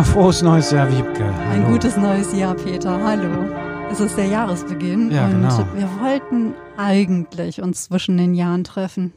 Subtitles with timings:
[0.00, 1.26] Ja, frohes neues Jahr, Wiebke.
[1.50, 3.04] Ein gutes neues Jahr, Peter.
[3.04, 3.44] Hallo.
[3.92, 5.58] Es ist der Jahresbeginn Ja, und genau.
[5.74, 9.12] wir wollten eigentlich uns zwischen den Jahren treffen.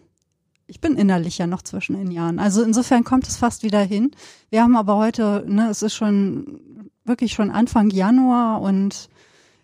[0.68, 2.38] Ich bin innerlich ja noch zwischen den Jahren.
[2.38, 4.12] Also insofern kommt es fast wieder hin.
[4.50, 6.60] Wir haben aber heute, ne, es ist schon
[7.06, 9.08] wirklich schon Anfang Januar und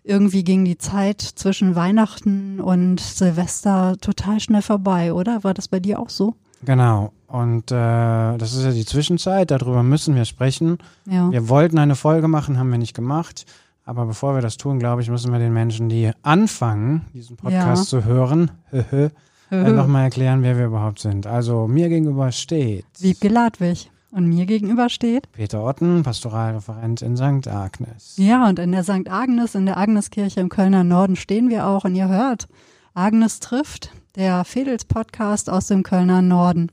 [0.02, 5.44] irgendwie ging die Zeit zwischen Weihnachten und Silvester total schnell vorbei, oder?
[5.44, 6.34] War das bei dir auch so?
[6.64, 7.12] Genau.
[7.30, 10.78] Und äh, das ist ja die Zwischenzeit, darüber müssen wir sprechen.
[11.06, 11.30] Ja.
[11.30, 13.46] Wir wollten eine Folge machen, haben wir nicht gemacht.
[13.84, 17.88] Aber bevor wir das tun, glaube ich, müssen wir den Menschen, die anfangen, diesen Podcast
[17.88, 19.10] zu hören, äh,
[19.50, 21.28] nochmal erklären, wer wir überhaupt sind.
[21.28, 23.90] Also mir gegenüber steht Wiebke Ladwig.
[24.12, 27.46] Und mir gegenüber steht Peter Otten, Pastoralreferent in St.
[27.46, 28.14] Agnes.
[28.16, 29.08] Ja, und in der St.
[29.08, 32.48] Agnes, in der Agneskirche im Kölner Norden stehen wir auch und ihr hört,
[32.94, 36.70] Agnes trifft, der Fedels-Podcast aus dem Kölner Norden.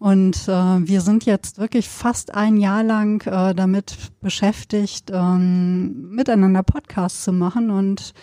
[0.00, 6.62] Und äh, wir sind jetzt wirklich fast ein Jahr lang äh, damit beschäftigt, ähm, miteinander
[6.62, 7.70] Podcasts zu machen.
[7.70, 8.14] Und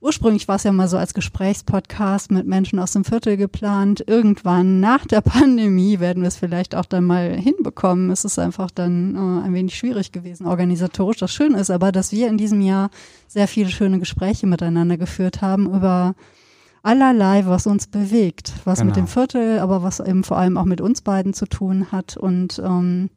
[0.00, 4.04] ursprünglich war es ja mal so als Gesprächspodcast mit Menschen aus dem Viertel geplant.
[4.06, 8.10] Irgendwann nach der Pandemie werden wir es vielleicht auch dann mal hinbekommen.
[8.10, 11.18] Es ist einfach dann äh, ein wenig schwierig gewesen, organisatorisch.
[11.18, 12.90] Das Schöne ist aber, dass wir in diesem Jahr
[13.26, 16.14] sehr viele schöne Gespräche miteinander geführt haben über
[16.84, 18.88] allerlei, was uns bewegt, was Genau.
[18.88, 22.16] mit dem Viertel, aber was eben vor allem auch mit uns beiden zu tun hat.
[22.16, 23.10] Und ähm,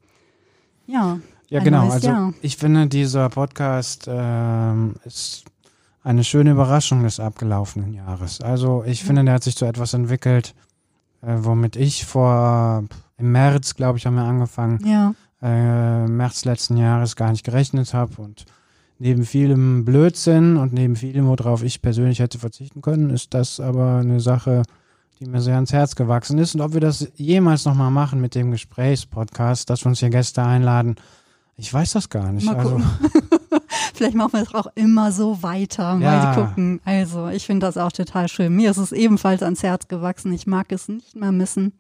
[0.87, 1.89] ja, Ja, genau.
[1.89, 2.33] Also Jahr.
[2.41, 5.45] ich finde, dieser Podcast ähm, ist
[6.03, 8.41] eine schöne Überraschung des abgelaufenen Jahres.
[8.41, 10.55] Also ich finde, der hat sich zu etwas entwickelt,
[11.21, 12.83] äh, womit ich vor
[13.17, 17.93] im März, glaube ich, haben wir angefangen, ja, äh, März letzten Jahres gar nicht gerechnet
[17.93, 18.45] habe und
[18.99, 23.97] neben vielem Blödsinn und neben vielem, worauf ich persönlich hätte verzichten können, ist das aber
[23.97, 24.63] eine Sache,
[25.19, 26.55] die mir sehr ans Herz gewachsen ist.
[26.55, 30.43] Und ob wir das jemals nochmal machen mit dem Gesprächspodcast, dass wir uns hier Gäste
[30.43, 30.95] einladen,
[31.55, 32.45] ich weiß das gar nicht.
[32.45, 32.79] Mal also.
[33.95, 35.95] Vielleicht machen wir es auch immer so weiter.
[35.95, 36.35] Mal Ja.
[36.35, 36.79] gucken.
[36.85, 38.55] Also, ich finde das auch total schön.
[38.55, 40.31] Mir ist es ebenfalls ans Herz gewachsen.
[40.33, 41.73] Ich mag es nicht mehr missen.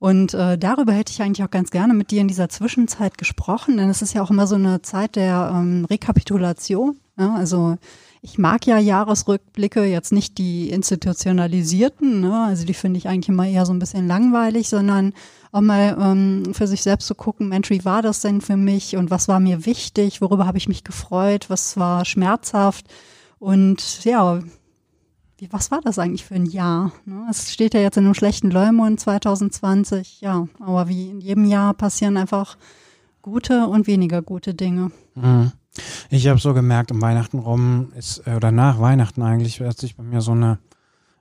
[0.00, 3.76] Und äh, darüber hätte ich eigentlich auch ganz gerne mit dir in dieser Zwischenzeit gesprochen,
[3.76, 6.98] denn es ist ja auch immer so eine Zeit der ähm, Rekapitulation.
[7.18, 7.34] Ja?
[7.34, 7.76] Also
[8.22, 12.44] ich mag ja Jahresrückblicke, jetzt nicht die institutionalisierten, ne?
[12.44, 15.12] also die finde ich eigentlich immer eher so ein bisschen langweilig, sondern
[15.52, 18.96] auch mal ähm, für sich selbst zu gucken, Mensch, wie war das denn für mich
[18.96, 22.86] und was war mir wichtig, worüber habe ich mich gefreut, was war schmerzhaft
[23.38, 24.40] und ja,
[25.40, 26.92] wie, was war das eigentlich für ein Jahr?
[27.06, 27.26] Ne?
[27.30, 31.72] Es steht ja jetzt in einem schlechten Leumund 2020, ja, aber wie in jedem Jahr
[31.74, 32.58] passieren einfach
[33.22, 34.90] gute und weniger gute Dinge.
[35.14, 35.52] Mhm.
[36.10, 39.96] Ich habe so gemerkt, um Weihnachten rum ist, äh, oder nach Weihnachten eigentlich, hat sich
[39.96, 40.58] bei mir so eine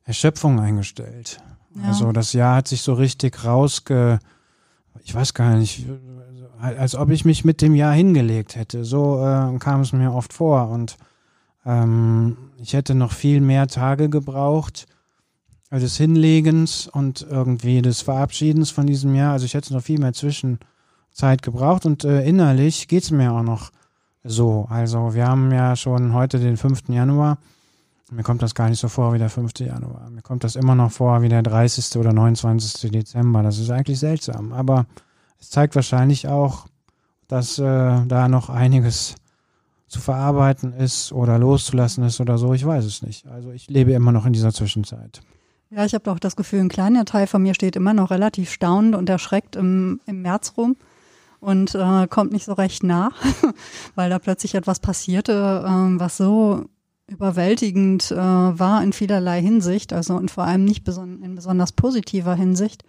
[0.04, 1.42] Erschöpfung eingestellt.
[1.76, 1.90] Ja.
[1.90, 4.20] Also das Jahr hat sich so richtig rausge,
[5.04, 5.86] ich weiß gar nicht,
[6.60, 8.84] als ob ich mich mit dem Jahr hingelegt hätte.
[8.84, 10.98] So äh, kam es mir oft vor und
[11.70, 14.88] ähm, ich hätte noch viel mehr Tage gebraucht
[15.72, 19.34] des Hinlegens und irgendwie des Verabschiedens von diesem Jahr.
[19.34, 23.70] Also ich hätte noch viel mehr Zwischenzeit gebraucht und äh, innerlich geht's mir auch noch
[24.24, 24.66] so.
[24.70, 26.90] Also wir haben ja schon heute den 5.
[26.90, 27.38] Januar.
[28.12, 29.60] Mir kommt das gar nicht so vor wie der 5.
[29.60, 30.10] Januar.
[30.10, 31.96] Mir kommt das immer noch vor wie der 30.
[32.00, 32.90] oder 29.
[32.90, 33.44] Dezember.
[33.44, 34.52] Das ist eigentlich seltsam.
[34.54, 34.88] Aber
[35.40, 36.66] es zeigt wahrscheinlich auch,
[37.28, 37.64] dass äh,
[38.08, 39.16] da noch einiges
[39.90, 42.54] zu verarbeiten ist oder loszulassen ist oder so.
[42.54, 43.28] Ich weiß es nicht.
[43.28, 45.22] Also ich lebe immer noch in dieser Zwischenzeit.
[45.72, 48.52] Ja, ich habe doch das Gefühl, ein kleiner Teil von mir steht immer noch relativ
[48.52, 50.76] staunend und erschreckt im, im März rum
[51.40, 53.14] und äh, kommt nicht so recht nach,
[53.96, 56.66] weil da plötzlich etwas passierte, ähm, was so
[57.08, 62.36] überwältigend äh, war in vielerlei Hinsicht, also und vor allem nicht beson in besonders positiver
[62.36, 62.84] Hinsicht.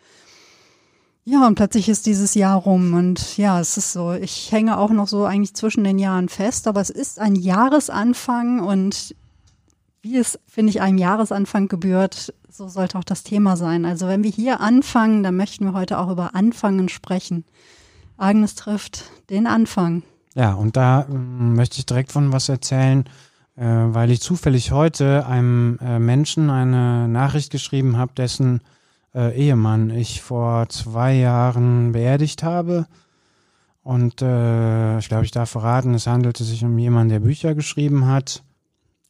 [1.24, 4.90] Ja, und plötzlich ist dieses Jahr rum und ja, es ist so, ich hänge auch
[4.90, 9.14] noch so eigentlich zwischen den Jahren fest, aber es ist ein Jahresanfang und
[10.02, 13.84] wie es, finde ich, einem Jahresanfang gebührt, so sollte auch das Thema sein.
[13.84, 17.44] Also wenn wir hier anfangen, dann möchten wir heute auch über Anfangen sprechen.
[18.16, 20.02] Agnes trifft den Anfang.
[20.34, 23.04] Ja, und da ähm, möchte ich direkt von was erzählen,
[23.56, 28.60] äh, weil ich zufällig heute einem äh, Menschen eine Nachricht geschrieben habe, dessen
[29.14, 32.86] äh, Ehemann ich vor zwei Jahren beerdigt habe.
[33.82, 38.06] Und äh, ich glaube, ich darf verraten, es handelte sich um jemanden, der Bücher geschrieben
[38.06, 38.42] hat.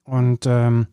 [0.04, 0.86] Und ähm,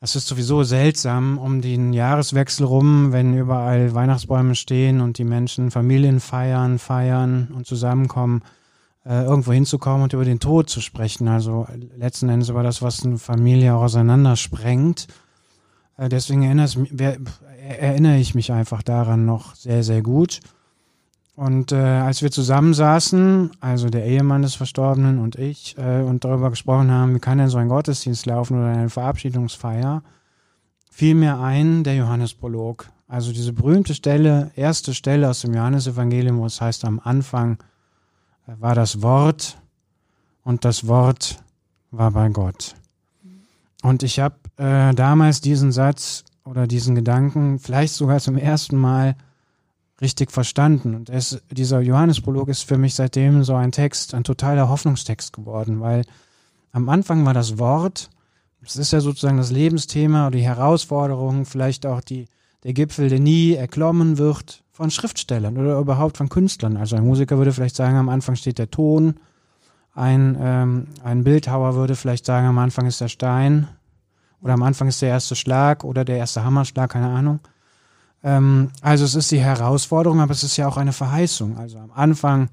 [0.00, 5.70] es ist sowieso seltsam um den Jahreswechsel rum, wenn überall Weihnachtsbäume stehen und die Menschen
[5.70, 8.42] Familien feiern, feiern und zusammenkommen,
[9.04, 11.26] äh, irgendwo hinzukommen und über den Tod zu sprechen.
[11.26, 11.66] Also
[11.96, 15.06] letzten Endes über das, was eine Familie auch auseinandersprengt.
[15.08, 15.23] Äh,
[15.98, 17.18] deswegen erinnere, es mi- wer-
[17.66, 20.40] erinnere ich mich einfach daran noch sehr, sehr gut.
[21.36, 26.50] Und äh, als wir zusammensaßen, also der Ehemann des Verstorbenen und ich, äh, und darüber
[26.50, 30.02] gesprochen haben, wie kann denn so ein Gottesdienst laufen oder eine Verabschiedungsfeier,
[30.90, 32.88] fiel mir ein der Johannesprolog.
[33.08, 37.58] Also diese berühmte Stelle, erste Stelle aus dem Johannesevangelium, wo es heißt, am Anfang
[38.46, 39.58] äh, war das Wort
[40.44, 41.42] und das Wort
[41.90, 42.76] war bei Gott.
[43.84, 49.14] Und ich habe äh, damals diesen Satz oder diesen Gedanken vielleicht sogar zum ersten Mal
[50.00, 50.94] richtig verstanden.
[50.94, 55.82] Und es, dieser Johannesprolog ist für mich seitdem so ein Text, ein totaler Hoffnungstext geworden,
[55.82, 56.06] weil
[56.72, 58.08] am Anfang war das Wort,
[58.62, 62.24] das ist ja sozusagen das Lebensthema oder die Herausforderung, vielleicht auch die,
[62.62, 66.78] der Gipfel, der nie erklommen wird von Schriftstellern oder überhaupt von Künstlern.
[66.78, 69.16] Also ein Musiker würde vielleicht sagen, am Anfang steht der Ton,
[69.94, 73.68] ein, ähm, ein Bildhauer würde vielleicht sagen, am Anfang ist der Stein
[74.40, 77.40] oder am Anfang ist der erste Schlag oder der erste Hammerschlag, keine Ahnung.
[78.22, 81.58] Ähm, also es ist die Herausforderung, aber es ist ja auch eine Verheißung.
[81.58, 82.48] Also am Anfang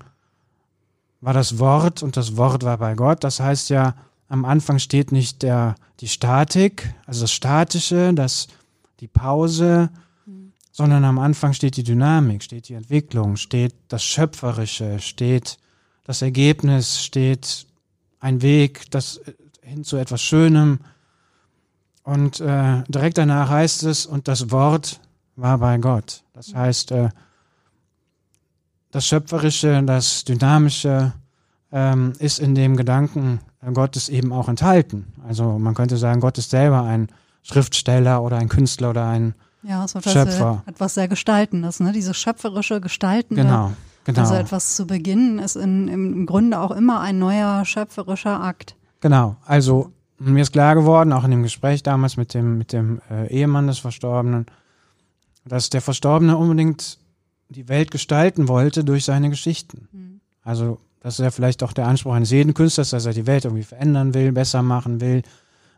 [1.21, 3.23] war das Wort und das Wort war bei Gott.
[3.23, 3.95] Das heißt ja,
[4.27, 8.47] am Anfang steht nicht der, die Statik, also das Statische, das,
[8.99, 9.89] die Pause,
[10.25, 10.53] mhm.
[10.71, 15.57] sondern am Anfang steht die Dynamik, steht die Entwicklung, steht das Schöpferische, steht
[16.03, 17.65] das Ergebnis, steht
[18.19, 20.79] ein Weg das, äh, hin zu etwas Schönem.
[22.03, 24.99] Und äh, direkt danach heißt es, und das Wort
[25.35, 26.23] war bei Gott.
[26.33, 27.09] Das heißt, äh,
[28.91, 31.13] das Schöpferische, das Dynamische
[31.71, 33.39] ähm, ist in dem Gedanken
[33.73, 35.13] Gottes eben auch enthalten.
[35.25, 37.07] Also man könnte sagen, Gott ist selber ein
[37.43, 40.63] Schriftsteller oder ein Künstler oder ein ja, etwas, Schöpfer.
[40.65, 41.91] etwas sehr Gestaltendes, ne?
[41.91, 43.35] Diese schöpferische Gestalten.
[43.35, 44.21] Genau, genau.
[44.21, 48.75] Also etwas zu beginnen ist in, im Grunde auch immer ein neuer schöpferischer Akt.
[48.99, 49.37] Genau.
[49.45, 53.27] Also mir ist klar geworden, auch in dem Gespräch damals mit dem, mit dem äh,
[53.27, 54.45] Ehemann des Verstorbenen,
[55.45, 56.99] dass der Verstorbene unbedingt
[57.49, 59.87] die Welt gestalten wollte durch seine Geschichten.
[59.91, 60.21] Mhm.
[60.43, 63.45] Also das ist ja vielleicht auch der Anspruch eines jeden Künstlers, dass er die Welt
[63.45, 65.23] irgendwie verändern will, besser machen will,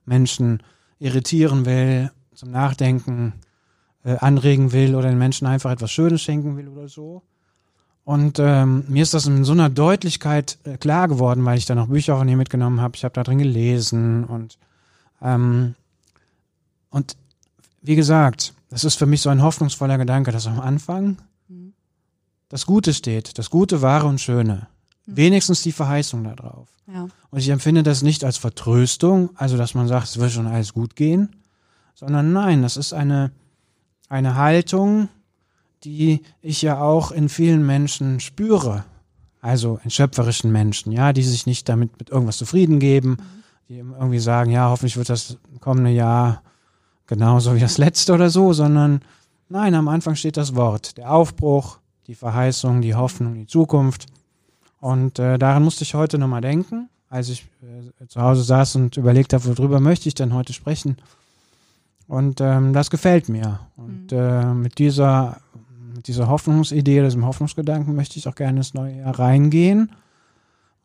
[0.05, 0.61] Menschen
[0.99, 3.33] irritieren will, zum Nachdenken
[4.03, 7.23] äh, anregen will oder den Menschen einfach etwas Schönes schenken will oder so.
[8.05, 11.73] Und ähm, mir ist das in so einer Deutlichkeit äh, klar geworden, weil ich da
[11.73, 12.95] noch Bücher von ihm mitgenommen habe.
[12.95, 14.57] Ich habe da drin gelesen und
[15.21, 15.75] ähm,
[16.89, 17.15] und
[17.81, 21.17] wie gesagt, das ist für mich so ein hoffnungsvoller Gedanke, dass am Anfang
[21.47, 21.73] mhm.
[22.49, 24.67] das Gute steht, das Gute, Wahre und Schöne.
[25.05, 25.17] Mhm.
[25.17, 26.67] Wenigstens die Verheißung da drauf.
[26.87, 27.07] Ja.
[27.29, 30.73] Und ich empfinde das nicht als Vertröstung, also dass man sagt, es wird schon alles
[30.73, 31.35] gut gehen,
[31.95, 33.31] sondern nein, das ist eine,
[34.09, 35.09] eine Haltung,
[35.83, 38.85] die ich ja auch in vielen Menschen spüre.
[39.41, 43.17] Also in schöpferischen Menschen, ja, die sich nicht damit mit irgendwas zufrieden geben,
[43.67, 46.41] die irgendwie sagen, ja, hoffentlich wird das kommende Jahr
[47.07, 49.01] genauso wie das letzte oder so, sondern
[49.49, 54.07] nein, am Anfang steht das Wort, der Aufbruch, die Verheißung, die Hoffnung, die Zukunft.
[54.79, 58.97] Und äh, daran musste ich heute nochmal denken, als ich äh, zu Hause saß und
[58.97, 60.97] überlegt habe, worüber möchte ich denn heute sprechen.
[62.07, 63.59] Und ähm, das gefällt mir.
[63.77, 64.17] Und mhm.
[64.17, 65.37] äh, mit dieser,
[66.03, 69.89] mit dieser Hoffnungsidee, diesem Hoffnungsgedanken möchte ich auch gerne ins neue Jahr reingehen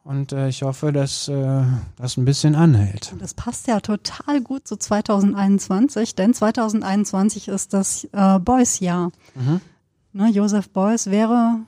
[0.04, 1.64] und äh, ich hoffe, dass äh,
[1.96, 3.12] das ein bisschen anhält.
[3.18, 9.10] Das passt ja total gut zu 2021, denn 2021 ist das äh, Beuys-Jahr.
[9.34, 9.60] Mhm.
[10.12, 11.62] Ne, Josef Beuys wäre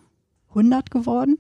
[0.50, 1.36] 100 geworden.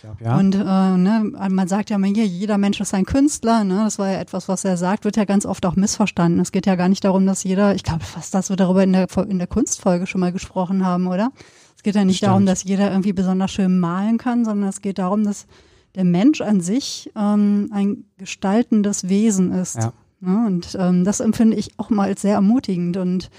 [0.00, 0.36] Glaub, ja.
[0.38, 3.64] Und äh, ne, man sagt ja immer hier, jeder Mensch ist ein Künstler.
[3.64, 3.82] Ne?
[3.84, 6.40] Das war ja etwas, was er sagt, wird ja ganz oft auch missverstanden.
[6.40, 8.92] Es geht ja gar nicht darum, dass jeder, ich glaube fast, dass wir darüber in
[8.92, 11.30] der, in der Kunstfolge schon mal gesprochen haben, oder?
[11.76, 12.28] Es geht ja nicht Stimmt.
[12.28, 15.46] darum, dass jeder irgendwie besonders schön malen kann, sondern es geht darum, dass
[15.94, 19.76] der Mensch an sich ähm, ein gestaltendes Wesen ist.
[19.76, 20.46] Ja ne?
[20.46, 23.30] und ähm, das empfinde ich auch mal als sehr ermutigend und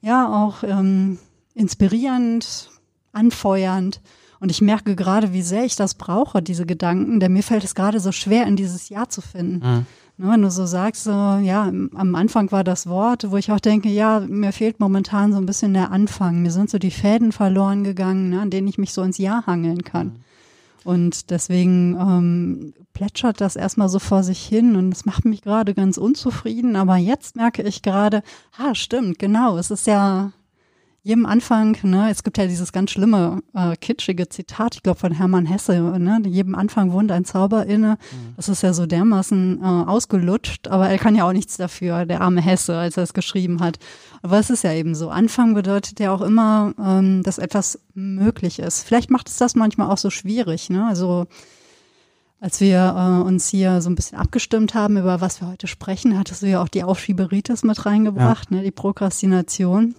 [0.00, 1.18] ja, auch ähm,
[1.54, 2.70] inspirierend,
[3.12, 4.00] anfeuernd.
[4.40, 7.74] Und ich merke gerade, wie sehr ich das brauche, diese Gedanken, denn mir fällt es
[7.74, 9.56] gerade so schwer, in dieses Jahr zu finden.
[9.56, 9.86] Mhm.
[10.16, 13.60] Ne, wenn du so sagst, so, ja, am Anfang war das Wort, wo ich auch
[13.60, 16.42] denke, ja, mir fehlt momentan so ein bisschen der Anfang.
[16.42, 19.46] Mir sind so die Fäden verloren gegangen, ne, an denen ich mich so ins Jahr
[19.46, 20.06] hangeln kann.
[20.06, 20.14] Mhm.
[20.84, 25.74] Und deswegen ähm, plätschert das erstmal so vor sich hin und es macht mich gerade
[25.74, 26.76] ganz unzufrieden.
[26.76, 28.22] Aber jetzt merke ich gerade,
[28.58, 30.32] ah, stimmt, genau, es ist ja
[31.02, 35.12] jedem Anfang, ne, es gibt ja dieses ganz schlimme, äh, kitschige Zitat, ich glaube von
[35.12, 37.96] Hermann Hesse, ne, jedem Anfang wohnt ein Zauber inne.
[38.12, 38.34] Mhm.
[38.36, 42.20] Das ist ja so dermaßen äh, ausgelutscht, aber er kann ja auch nichts dafür, der
[42.20, 43.78] arme Hesse, als er es geschrieben hat.
[44.20, 45.08] Aber es ist ja eben so.
[45.08, 48.82] Anfang bedeutet ja auch immer, ähm, dass etwas möglich ist.
[48.82, 51.26] Vielleicht macht es das manchmal auch so schwierig, ne, also
[52.40, 56.18] als wir äh, uns hier so ein bisschen abgestimmt haben, über was wir heute sprechen,
[56.18, 58.58] hattest du ja auch die Aufschieberitis mit reingebracht, ja.
[58.58, 59.94] ne, die Prokrastination.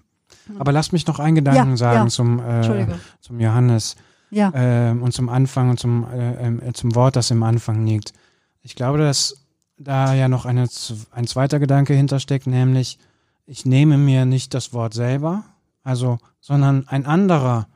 [0.60, 2.08] Aber lass mich noch einen Gedanken ja, sagen ja.
[2.08, 2.88] Zum, äh,
[3.20, 3.96] zum Johannes.
[4.30, 4.52] Ja.
[4.56, 8.14] ähm, und zum Anfang und zum, äh, äh, zum Wort, das im Anfang liegt.
[8.62, 9.36] Ich glaube, dass
[9.78, 10.68] da ja noch eine,
[11.12, 12.98] ein zweiter Gedanke hintersteckt, nämlich
[13.46, 15.44] ich nehme mir nicht das Wort selber,
[15.84, 17.68] also, sondern ein anderer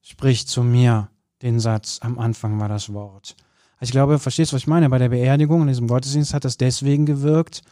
[0.00, 1.08] spricht zu mir
[1.42, 3.36] den Satz, am Anfang war das Wort.
[3.80, 4.90] Ich glaube, verstehst du, was ich meine?
[4.90, 7.62] Bei der Beerdigung in diesem Gottesdienst hat das deswegen gewirkt,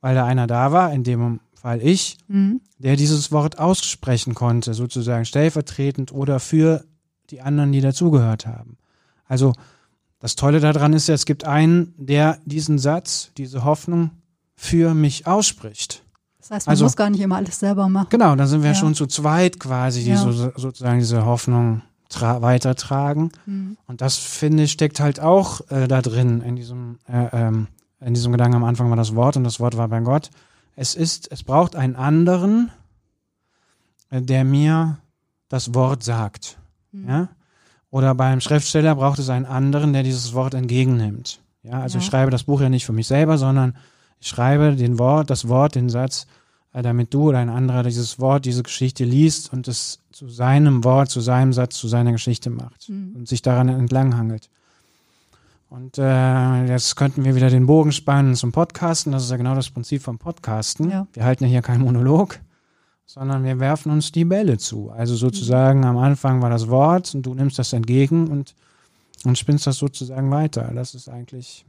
[0.00, 2.60] weil da einer da war, in dem Fall ich, Mhm.
[2.78, 6.84] der dieses Wort aussprechen konnte, sozusagen stellvertretend oder für
[7.30, 8.76] die anderen, die dazugehört haben.
[9.26, 9.52] Also
[10.20, 14.10] das Tolle daran ist ja, es gibt einen, der diesen Satz, diese Hoffnung
[14.54, 16.02] für mich ausspricht.
[16.38, 18.06] Das heißt, man Also- muss gar nicht immer alles selber machen.
[18.10, 18.74] Genau, dann sind wir Ja.
[18.76, 20.16] schon zu zweit quasi, die Ja.
[20.18, 23.32] so, sozusagen diese Hoffnung tra- weitertragen.
[23.46, 23.76] Mhm.
[23.88, 27.66] Und das finde ich steckt halt auch äh, da drin in diesem äh, ähm,
[28.00, 30.30] in diesem Gedanken am Anfang war das Wort und das Wort war bei Gott.
[30.76, 32.70] Es ist, es braucht einen anderen,
[34.10, 34.98] äh, der mir
[35.48, 36.58] das Wort sagt.
[36.92, 37.08] Mhm.
[37.08, 37.28] Ja?
[37.90, 41.40] Oder beim Schriftsteller braucht es einen anderen, der dieses Wort entgegennimmt.
[41.62, 42.02] Ja, also Ja.
[42.02, 43.76] ich schreibe das Buch ja nicht für mich selber, sondern
[44.20, 46.26] ich schreibe den Wort, das Wort, den Satz,
[46.72, 50.84] äh, damit du oder ein anderer dieses Wort, diese Geschichte liest und es zu seinem
[50.84, 53.14] Wort, zu seinem Satz, zu seiner Geschichte macht Mhm.
[53.16, 54.50] und sich daran entlanghangelt.
[55.68, 59.12] Und äh, jetzt könnten wir wieder den Bogen spannen zum Podcasten.
[59.12, 60.90] Das ist ja genau das Prinzip vom Podcasten.
[60.90, 61.06] Ja.
[61.12, 62.38] Wir halten ja hier keinen Monolog,
[63.04, 64.90] sondern wir werfen uns die Bälle zu.
[64.90, 68.54] Also sozusagen am Anfang war das Wort und du nimmst das entgegen und,
[69.24, 70.70] und spinnst das sozusagen weiter.
[70.72, 71.66] Das ist eigentlich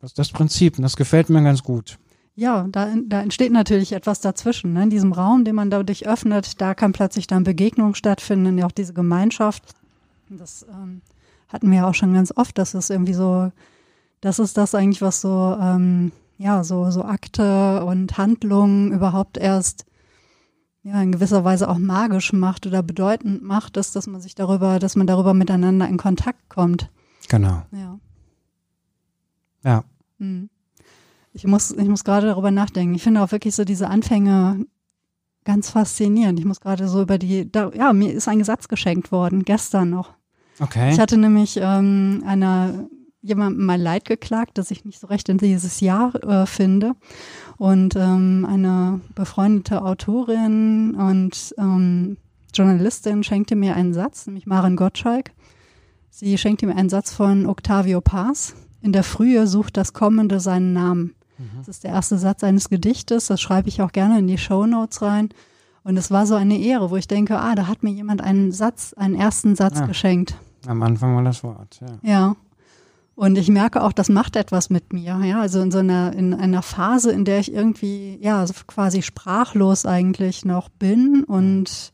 [0.00, 1.98] das, das Prinzip und das gefällt mir ganz gut.
[2.34, 4.74] Ja, da, da entsteht natürlich etwas dazwischen.
[4.74, 4.82] Ne?
[4.82, 8.72] In diesem Raum, den man dadurch öffnet, da kann plötzlich dann Begegnung stattfinden, ja auch
[8.72, 9.62] diese Gemeinschaft.
[10.28, 11.00] Das ähm,
[11.48, 13.50] hatten wir ja auch schon ganz oft, dass es irgendwie so,
[14.20, 19.86] das ist das eigentlich, was so, ähm, ja, so, so Akte und Handlungen überhaupt erst
[20.82, 24.78] ja, in gewisser Weise auch magisch macht oder bedeutend macht, ist, dass man sich darüber,
[24.78, 26.90] dass man darüber miteinander in Kontakt kommt.
[27.28, 27.62] Genau.
[27.72, 27.98] Ja.
[29.64, 29.84] Ja.
[30.18, 30.48] Hm.
[31.32, 32.94] Ich muss, ich muss gerade darüber nachdenken.
[32.94, 34.64] Ich finde auch wirklich so diese Anfänge
[35.44, 36.38] ganz faszinierend.
[36.38, 39.90] Ich muss gerade so über die, da, ja, mir ist ein Satz geschenkt worden, gestern
[39.90, 40.14] noch.
[40.60, 40.92] Okay.
[40.92, 42.88] Ich hatte nämlich ähm, einer,
[43.22, 46.92] jemandem mal Leid geklagt, dass ich nicht so recht in dieses Jahr äh, finde.
[47.58, 52.16] Und ähm, eine befreundete Autorin und ähm,
[52.54, 55.32] Journalistin schenkte mir einen Satz, nämlich Maren Gottschalk.
[56.10, 58.54] Sie schenkte mir einen Satz von Octavio Paz.
[58.80, 61.14] In der Frühe sucht das Kommende seinen Namen.
[61.58, 63.26] Das ist der erste Satz eines Gedichtes.
[63.26, 65.28] Das schreibe ich auch gerne in die Show Notes rein.
[65.82, 68.52] Und es war so eine Ehre, wo ich denke, ah, da hat mir jemand einen
[68.52, 69.86] Satz, einen ersten Satz Ah.
[69.86, 70.34] geschenkt.
[70.66, 71.80] Am Anfang war das Wort.
[71.80, 72.10] Ja.
[72.10, 72.36] Ja.
[73.14, 75.18] Und ich merke auch, das macht etwas mit mir.
[75.24, 79.00] Ja, also in so einer, in einer Phase, in der ich irgendwie, ja, so quasi
[79.00, 81.92] sprachlos eigentlich noch bin und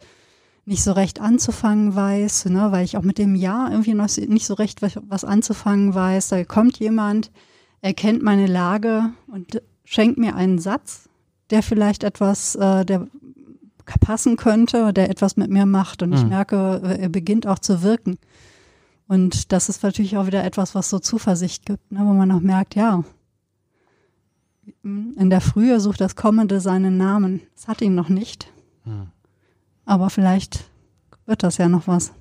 [0.64, 4.47] nicht so recht anzufangen weiß, ne, weil ich auch mit dem Jahr irgendwie noch nicht
[4.47, 6.29] so recht was, anzufangen weiß.
[6.29, 7.31] Da kommt jemand,
[7.83, 11.09] erkennt meine Lage und schenkt mir einen Satz,
[11.50, 13.07] der vielleicht etwas, äh, der
[14.00, 16.02] passen könnte, der etwas mit mir macht.
[16.02, 16.29] Und ich Mhm.
[16.31, 18.19] merke, er beginnt auch zu wirken.
[19.12, 22.40] Und das ist natürlich auch wieder etwas, was so Zuversicht gibt, ne, wo man auch
[22.40, 23.04] merkt, ja,
[24.83, 27.42] in der Frühe sucht das Kommende seinen Namen.
[27.54, 28.50] Es hat ihn noch nicht,
[28.85, 29.09] Hm.
[29.85, 30.64] aber vielleicht
[31.26, 32.12] wird das ja noch was.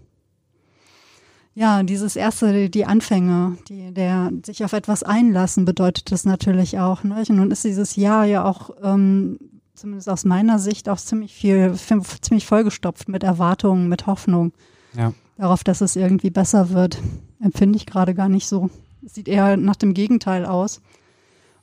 [1.53, 7.05] Ja, dieses erste, die Anfänge, die, der sich auf etwas einlassen, bedeutet das natürlich auch.
[7.05, 7.23] Ne?
[7.29, 9.39] Nun ist dieses Jahr ja auch, ähm,
[9.75, 11.73] zumindest aus meiner Sicht, auch ziemlich viel,
[12.21, 14.51] ziemlich vollgestopft mit Erwartungen, mit Hoffnung
[14.93, 15.13] Ja.
[15.37, 16.99] Darauf, dass es irgendwie besser wird,
[17.41, 18.69] empfinde ich gerade gar nicht so.
[19.05, 20.81] Es sieht eher nach dem Gegenteil aus.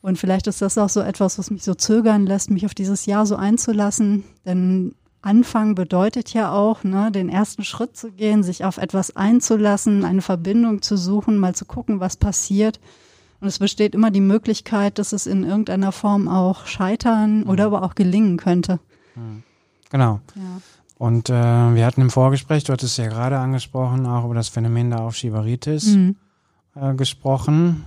[0.00, 3.06] Und vielleicht ist das auch so etwas, was mich so zögern lässt, mich auf dieses
[3.06, 4.24] Jahr so einzulassen.
[4.44, 10.04] Denn Anfang bedeutet ja auch, ne, den ersten Schritt zu gehen, sich auf etwas einzulassen,
[10.04, 12.78] eine Verbindung zu suchen, mal zu gucken, was passiert.
[13.40, 17.82] Und es besteht immer die Möglichkeit, dass es in irgendeiner Form auch scheitern oder aber
[17.82, 18.80] auch gelingen könnte.
[19.90, 20.20] Genau.
[20.34, 20.60] Ja.
[20.98, 24.90] Und äh, wir hatten im Vorgespräch, du hattest ja gerade angesprochen, auch über das Phänomen
[24.90, 26.16] der Aufschieberitis Mhm.
[26.74, 27.84] äh, gesprochen.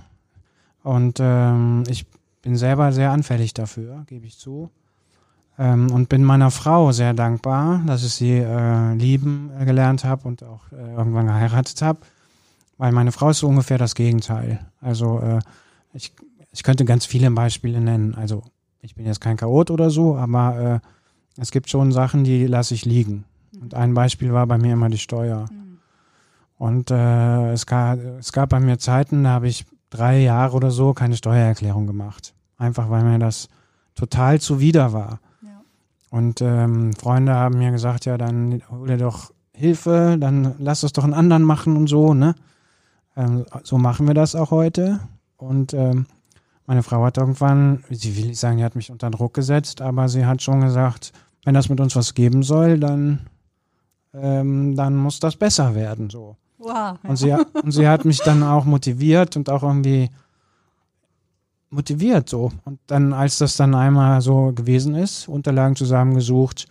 [0.82, 2.06] Und ähm, ich
[2.40, 4.70] bin selber sehr anfällig dafür, gebe ich zu.
[5.58, 10.26] Ähm, und bin meiner Frau sehr dankbar, dass ich sie äh, lieben äh, gelernt habe
[10.26, 11.98] und auch äh, irgendwann geheiratet habe.
[12.78, 14.58] Weil meine Frau ist so ungefähr das Gegenteil.
[14.80, 15.38] Also äh,
[15.92, 16.14] ich,
[16.50, 18.14] ich könnte ganz viele Beispiele nennen.
[18.14, 18.42] Also
[18.80, 20.88] ich bin jetzt kein Chaot oder so, aber äh,
[21.36, 23.24] es gibt schon Sachen, die lasse ich liegen.
[23.60, 25.46] Und ein Beispiel war bei mir immer die Steuer.
[25.50, 25.78] Mhm.
[26.58, 30.70] Und äh, es, gab, es gab bei mir Zeiten, da habe ich drei Jahre oder
[30.70, 32.34] so keine Steuererklärung gemacht.
[32.56, 33.48] Einfach weil mir das
[33.94, 35.20] total zuwider war.
[35.42, 35.62] Ja.
[36.10, 40.92] Und ähm, Freunde haben mir gesagt, ja, dann hol dir doch Hilfe, dann lass es
[40.92, 42.34] doch einen anderen machen und so, ne?
[43.16, 45.00] Ähm, so machen wir das auch heute.
[45.36, 46.06] Und ähm,
[46.66, 50.08] meine Frau hat irgendwann, sie will nicht sagen, die hat mich unter Druck gesetzt, aber
[50.08, 51.12] sie hat schon gesagt,
[51.44, 53.26] wenn das mit uns was geben soll, dann,
[54.14, 56.08] ähm, dann muss das besser werden.
[56.10, 56.36] So.
[56.58, 56.98] Wow.
[57.02, 60.10] Und, sie, und sie hat mich dann auch motiviert und auch irgendwie
[61.70, 62.52] motiviert so.
[62.64, 66.68] Und dann, als das dann einmal so gewesen ist, Unterlagen zusammengesucht,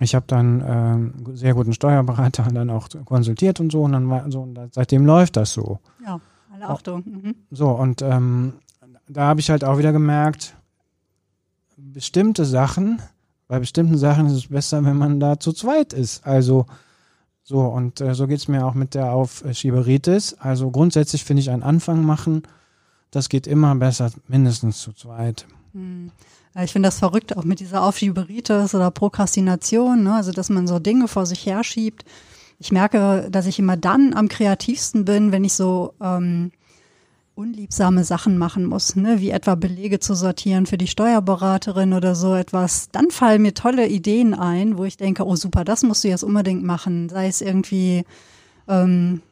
[0.00, 4.28] ich habe dann ähm, sehr guten Steuerberater dann auch konsultiert und so und dann war
[4.30, 5.78] so und seitdem läuft das so.
[6.04, 6.20] Ja,
[6.52, 7.04] alle Achtung.
[7.06, 7.34] Mhm.
[7.50, 8.54] So und ähm,
[9.08, 10.54] da habe ich halt auch wieder gemerkt,
[11.76, 13.02] bestimmte Sachen,
[13.48, 16.26] bei bestimmten Sachen ist es besser, wenn man da zu zweit ist.
[16.26, 16.66] Also
[17.42, 20.34] so und äh, so geht es mir auch mit der Aufschieberitis.
[20.38, 22.44] Also grundsätzlich finde ich einen Anfang machen,
[23.10, 25.46] das geht immer besser, mindestens zu zweit.
[25.72, 26.10] Hm.
[26.62, 30.14] Ich finde das verrückt, auch mit dieser Aufschieberitis oder Prokrastination, ne?
[30.14, 32.04] also dass man so Dinge vor sich herschiebt.
[32.58, 36.52] Ich merke, dass ich immer dann am kreativsten bin, wenn ich so ähm,
[37.34, 39.20] unliebsame Sachen machen muss, ne?
[39.20, 42.88] wie etwa Belege zu sortieren für die Steuerberaterin oder so etwas.
[42.92, 46.24] Dann fallen mir tolle Ideen ein, wo ich denke, oh super, das musst du jetzt
[46.24, 47.08] unbedingt machen.
[47.08, 48.04] Sei es irgendwie
[48.68, 49.22] ähm,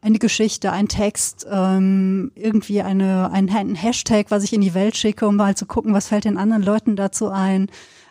[0.00, 4.96] eine Geschichte, ein Text, ähm, irgendwie eine, ein, ein Hashtag, was ich in die Welt
[4.96, 7.68] schicke, um mal zu gucken, was fällt den anderen Leuten dazu ein.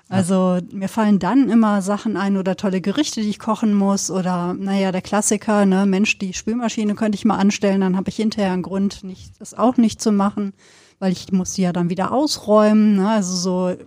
[0.09, 4.55] Also mir fallen dann immer Sachen ein oder tolle Gerichte, die ich kochen muss oder
[4.55, 8.51] naja, der Klassiker, ne, Mensch, die Spülmaschine könnte ich mal anstellen, dann habe ich hinterher
[8.51, 10.53] einen Grund, nicht, das auch nicht zu machen,
[10.97, 13.77] weil ich muss die ja dann wieder ausräumen, ne, also so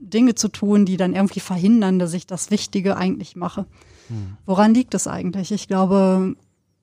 [0.00, 3.66] Dinge zu tun, die dann irgendwie verhindern, dass ich das Wichtige eigentlich mache.
[4.08, 4.36] Hm.
[4.46, 5.52] Woran liegt es eigentlich?
[5.52, 6.34] Ich glaube,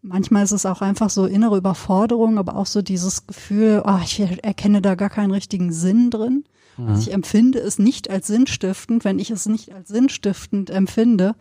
[0.06, 4.20] Manchmal ist es auch einfach so innere Überforderung, aber auch so dieses Gefühl, oh, ich
[4.20, 6.44] erkenne da gar keinen richtigen Sinn drin.
[6.78, 6.88] Mhm.
[6.88, 9.06] Also ich empfinde es nicht als sinnstiftend.
[9.06, 11.36] Wenn ich es nicht als sinnstiftend empfinde,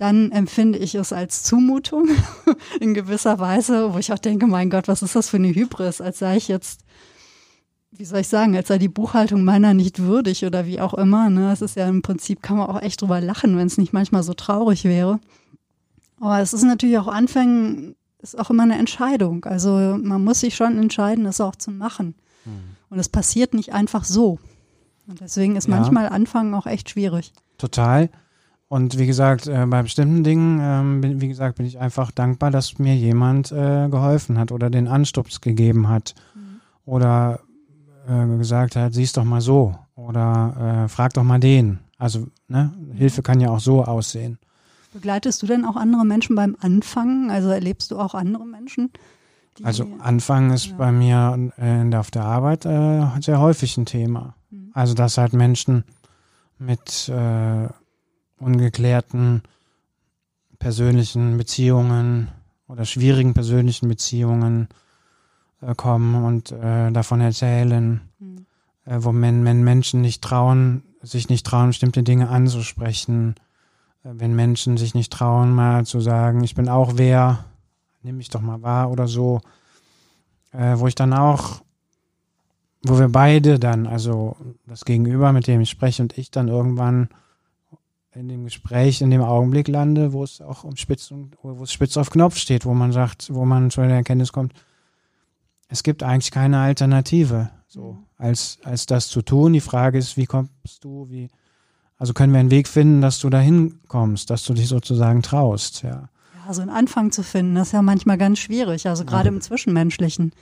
[0.00, 2.08] dann empfinde ich es als Zumutung
[2.80, 6.00] in gewisser Weise, wo ich auch denke, mein Gott, was ist das für eine Hybris,
[6.00, 6.80] als sei ich jetzt,
[7.90, 11.28] wie soll ich sagen, als sei die Buchhaltung meiner nicht würdig oder wie auch immer.
[11.28, 11.52] Ne?
[11.52, 14.22] Es ist ja im Prinzip, kann man auch echt drüber lachen, wenn es nicht manchmal
[14.22, 15.20] so traurig wäre.
[16.18, 19.44] Aber es ist natürlich auch Anfängen, ist auch immer eine Entscheidung.
[19.44, 22.14] Also man muss sich schon entscheiden, das auch zu machen.
[22.46, 22.76] Mhm.
[22.88, 24.38] Und es passiert nicht einfach so.
[25.10, 25.74] Und deswegen ist ja.
[25.74, 27.32] manchmal Anfangen auch echt schwierig.
[27.58, 28.08] Total.
[28.68, 32.52] Und wie gesagt, äh, bei bestimmten Dingen, ähm, bin, wie gesagt, bin ich einfach dankbar,
[32.52, 36.60] dass mir jemand äh, geholfen hat oder den Anstups gegeben hat mhm.
[36.84, 37.40] oder
[38.06, 41.80] äh, gesagt hat, siehst doch mal so oder äh, frag doch mal den.
[41.98, 44.38] Also ne, Hilfe kann ja auch so aussehen.
[44.92, 47.30] Begleitest du denn auch andere Menschen beim Anfangen?
[47.30, 48.90] Also erlebst du auch andere Menschen?
[49.62, 50.76] also Anfangen ist ja.
[50.76, 54.34] bei mir äh, auf der Arbeit äh, sehr häufig ein Thema.
[54.72, 55.84] Also dass halt Menschen
[56.58, 57.68] mit äh,
[58.38, 59.42] ungeklärten
[60.58, 62.28] persönlichen Beziehungen
[62.68, 64.68] oder schwierigen persönlichen Beziehungen
[65.62, 68.46] äh, kommen und äh, davon erzählen, mhm.
[68.86, 73.34] Äh, wo men, men Menschen nicht trauen, sich nicht trauen, bestimmte Dinge anzusprechen
[74.02, 77.44] wenn Menschen sich nicht trauen, mal zu sagen, ich bin auch wer,
[78.02, 79.40] nimm mich doch mal wahr oder so,
[80.52, 81.62] äh, wo ich dann auch,
[82.82, 87.08] wo wir beide dann, also das Gegenüber, mit dem ich spreche und ich dann irgendwann
[88.14, 91.12] in dem Gespräch, in dem Augenblick lande, wo es auch um Spitz,
[91.42, 94.52] wo es spitz auf Knopf steht, wo man sagt, wo man zu der Erkenntnis kommt,
[95.68, 97.98] es gibt eigentlich keine Alternative, so, mhm.
[98.18, 99.52] als, als das zu tun.
[99.52, 101.28] Die Frage ist, wie kommst du, wie,
[101.96, 105.82] also können wir einen Weg finden, dass du dahin kommst, dass du dich sozusagen traust,
[105.82, 106.08] ja.
[106.46, 109.34] Ja, so einen Anfang zu finden, das ist ja manchmal ganz schwierig, also gerade ja.
[109.34, 110.32] im Zwischenmenschlichen.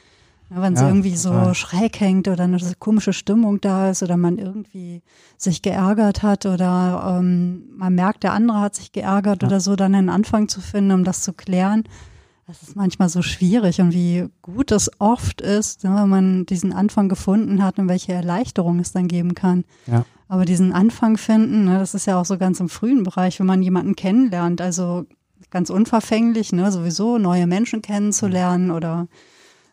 [0.50, 1.54] Wenn es ja, irgendwie so total.
[1.54, 5.02] schräg hängt oder eine komische Stimmung da ist oder man irgendwie
[5.36, 9.48] sich geärgert hat oder ähm, man merkt, der andere hat sich geärgert ja.
[9.48, 11.84] oder so, dann einen Anfang zu finden, um das zu klären,
[12.48, 16.72] das ist manchmal so schwierig und wie gut es oft ist, ne, wenn man diesen
[16.72, 19.64] Anfang gefunden hat und welche Erleichterung es dann geben kann.
[19.86, 20.06] Ja.
[20.28, 23.46] Aber diesen Anfang finden, ne, das ist ja auch so ganz im frühen Bereich, wenn
[23.46, 25.04] man jemanden kennenlernt, also
[25.50, 29.08] ganz unverfänglich, ne, sowieso neue Menschen kennenzulernen oder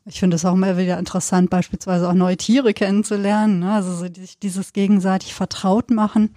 [0.05, 4.05] ich finde es auch immer wieder interessant, beispielsweise auch neue Tiere kennenzulernen, ne, also so
[4.41, 6.29] dieses gegenseitig vertraut machen,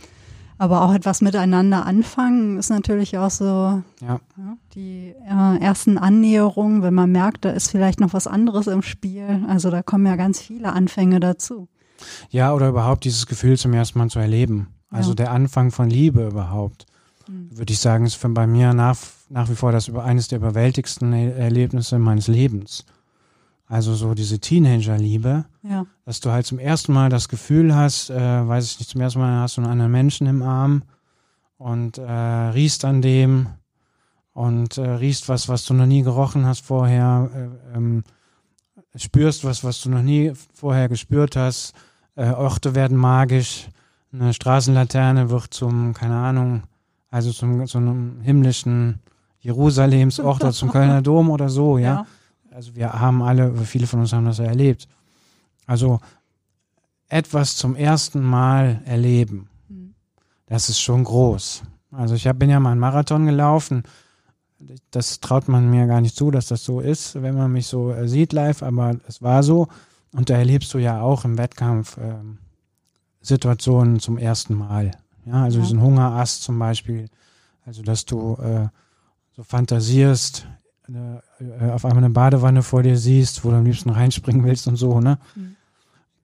[0.57, 3.83] aber auch etwas miteinander anfangen ist natürlich auch so ja.
[4.00, 8.83] ja die äh, ersten Annäherungen, wenn man merkt, da ist vielleicht noch was anderes im
[8.83, 9.44] Spiel.
[9.46, 11.68] Also da kommen ja ganz viele Anfänge dazu.
[12.31, 14.68] Ja, oder überhaupt dieses Gefühl zum ersten Mal zu erleben.
[14.90, 15.16] Also ja.
[15.16, 16.87] der Anfang von Liebe überhaupt.
[17.28, 17.57] Mhm.
[17.57, 18.96] Würde ich sagen, ist für bei mir nach,
[19.28, 22.85] nach wie vor das über, eines der überwältigsten Erlebnisse meines Lebens.
[23.68, 25.87] Also so diese Teenager-Liebe, ja.
[26.07, 29.20] dass du halt zum ersten Mal das Gefühl hast, äh, weiß ich nicht, zum ersten
[29.20, 30.85] Mal hast du einen anderen Menschen im Arm
[31.59, 33.48] und äh, riechst an dem
[34.33, 38.04] und äh, riechst was, was du noch nie gerochen hast vorher, äh, ähm,
[38.96, 41.74] spürst was, was du noch nie vorher gespürt hast,
[42.14, 43.68] äh, Orte werden magisch,
[44.12, 46.62] eine Straßenlaterne wird zum, keine Ahnung,
[47.11, 49.00] also zum, zu einem himmlischen
[49.40, 51.85] Jerusalemsort oder zum Kölner Dom oder so, ja?
[51.85, 52.07] ja.
[52.59, 54.88] Also wir haben alle, viele von uns haben das ja erlebt.
[55.66, 56.01] Also
[57.09, 59.94] etwas zum ersten Mal erleben, mhm.
[60.47, 61.62] das ist schon groß.
[61.92, 63.85] Also ich hab, bin ja mal einen Marathon gelaufen.
[64.90, 67.92] Das traut man mir gar nicht zu, dass das so ist, wenn man mich so
[67.92, 69.68] äh, sieht live, aber es war so.
[70.12, 72.14] Und da erlebst du ja auch im Wettkampf äh,
[73.21, 74.90] Situationen zum ersten Mal.
[75.27, 75.64] Ja, also ja.
[75.64, 77.09] diesen Hungerast zum Beispiel.
[77.64, 78.66] Also, dass du äh,
[79.37, 80.49] so fantasierst,
[80.88, 84.77] äh, auf einmal eine Badewanne vor dir siehst, wo du am liebsten reinspringen willst und
[84.77, 85.18] so, ne?
[85.35, 85.57] Mhm.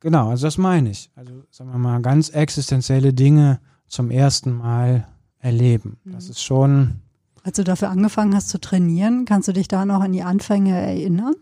[0.00, 1.11] Genau, also das meine ich.
[1.16, 5.07] Also, sagen wir mal, ganz existenzielle Dinge zum ersten Mal
[5.38, 5.98] erleben.
[6.05, 6.12] Mhm.
[6.12, 7.00] Das ist schon.
[7.42, 10.77] Als du dafür angefangen hast zu trainieren, kannst du dich da noch an die Anfänge
[10.77, 11.35] erinnern?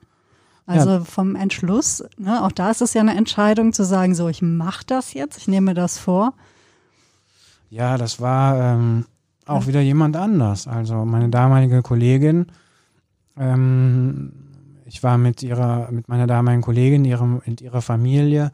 [0.66, 1.04] Also ja.
[1.04, 4.84] vom Entschluss, ne, auch da ist es ja eine Entscheidung zu sagen, so ich mache
[4.86, 6.34] das jetzt, ich nehme das vor.
[7.68, 9.06] Ja, das war ähm,
[9.46, 10.68] auch wieder jemand anders.
[10.68, 12.46] Also meine damalige Kollegin,
[13.36, 14.32] ähm,
[14.84, 18.50] ich war mit ihrer, mit meiner damaligen Kollegin, ihrem, in ihrer Familie,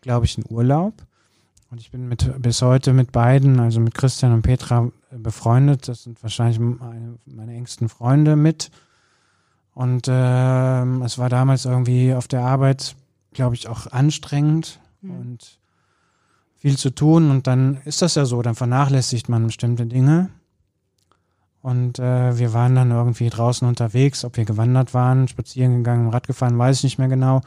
[0.00, 0.94] glaube ich, in Urlaub.
[1.70, 5.88] Und ich bin mit, bis heute mit beiden, also mit Christian und Petra, befreundet.
[5.88, 8.70] Das sind wahrscheinlich meine, meine engsten Freunde mit.
[9.74, 12.96] Und äh, es war damals irgendwie auf der Arbeit,
[13.32, 15.10] glaube ich, auch anstrengend mhm.
[15.10, 15.58] und
[16.56, 17.30] viel zu tun.
[17.30, 20.30] Und dann ist das ja so, dann vernachlässigt man bestimmte Dinge.
[21.66, 26.28] Und äh, wir waren dann irgendwie draußen unterwegs, ob wir gewandert waren, spazieren gegangen, Rad
[26.28, 27.40] gefahren, weiß ich nicht mehr genau.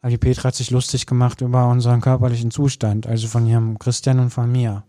[0.00, 4.20] Aber die Petra hat sich lustig gemacht über unseren körperlichen Zustand, also von ihrem Christian
[4.20, 4.84] und von mir.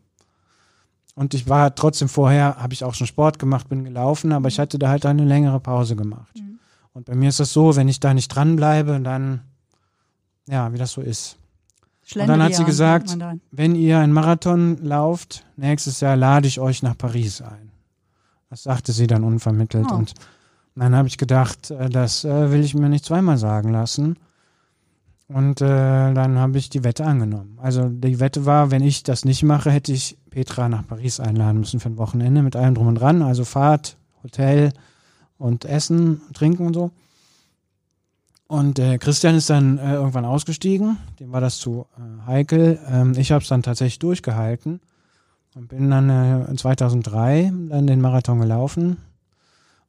[1.14, 4.60] Und ich war trotzdem vorher, habe ich auch schon Sport gemacht, bin gelaufen, aber ich
[4.60, 6.38] hatte da halt eine längere Pause gemacht.
[6.38, 6.60] Mhm.
[6.94, 9.42] Und bei mir ist das so, wenn ich da nicht dranbleibe, dann,
[10.48, 11.38] ja, wie das so ist.
[12.16, 13.18] Und dann hat sie gesagt,
[13.52, 17.69] wenn ihr einen Marathon lauft, nächstes Jahr lade ich euch nach Paris ein.
[18.50, 19.88] Das sagte sie dann unvermittelt.
[19.92, 19.96] Oh.
[19.96, 20.14] Und
[20.76, 24.18] dann habe ich gedacht, äh, das äh, will ich mir nicht zweimal sagen lassen.
[25.28, 27.60] Und äh, dann habe ich die Wette angenommen.
[27.62, 31.60] Also die Wette war, wenn ich das nicht mache, hätte ich Petra nach Paris einladen
[31.60, 33.22] müssen für ein Wochenende mit allem drum und dran.
[33.22, 34.72] Also Fahrt, Hotel,
[35.40, 36.92] und Essen, Trinken und so.
[38.48, 42.80] Und äh, Christian ist dann äh, irgendwann ausgestiegen, dem war das zu äh, heikel.
[42.88, 44.82] Ähm, ich habe es dann tatsächlich durchgehalten
[45.56, 48.98] und bin dann äh, 2003 dann den Marathon gelaufen.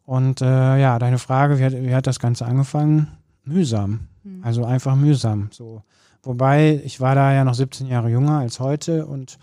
[0.04, 3.08] Und äh, ja, deine Frage, wie hat, wie hat das Ganze angefangen?
[3.44, 4.42] Mühsam, mhm.
[4.42, 5.48] also einfach mühsam.
[5.52, 5.82] So,
[6.22, 9.38] wobei ich war da ja noch 17 Jahre jünger als heute und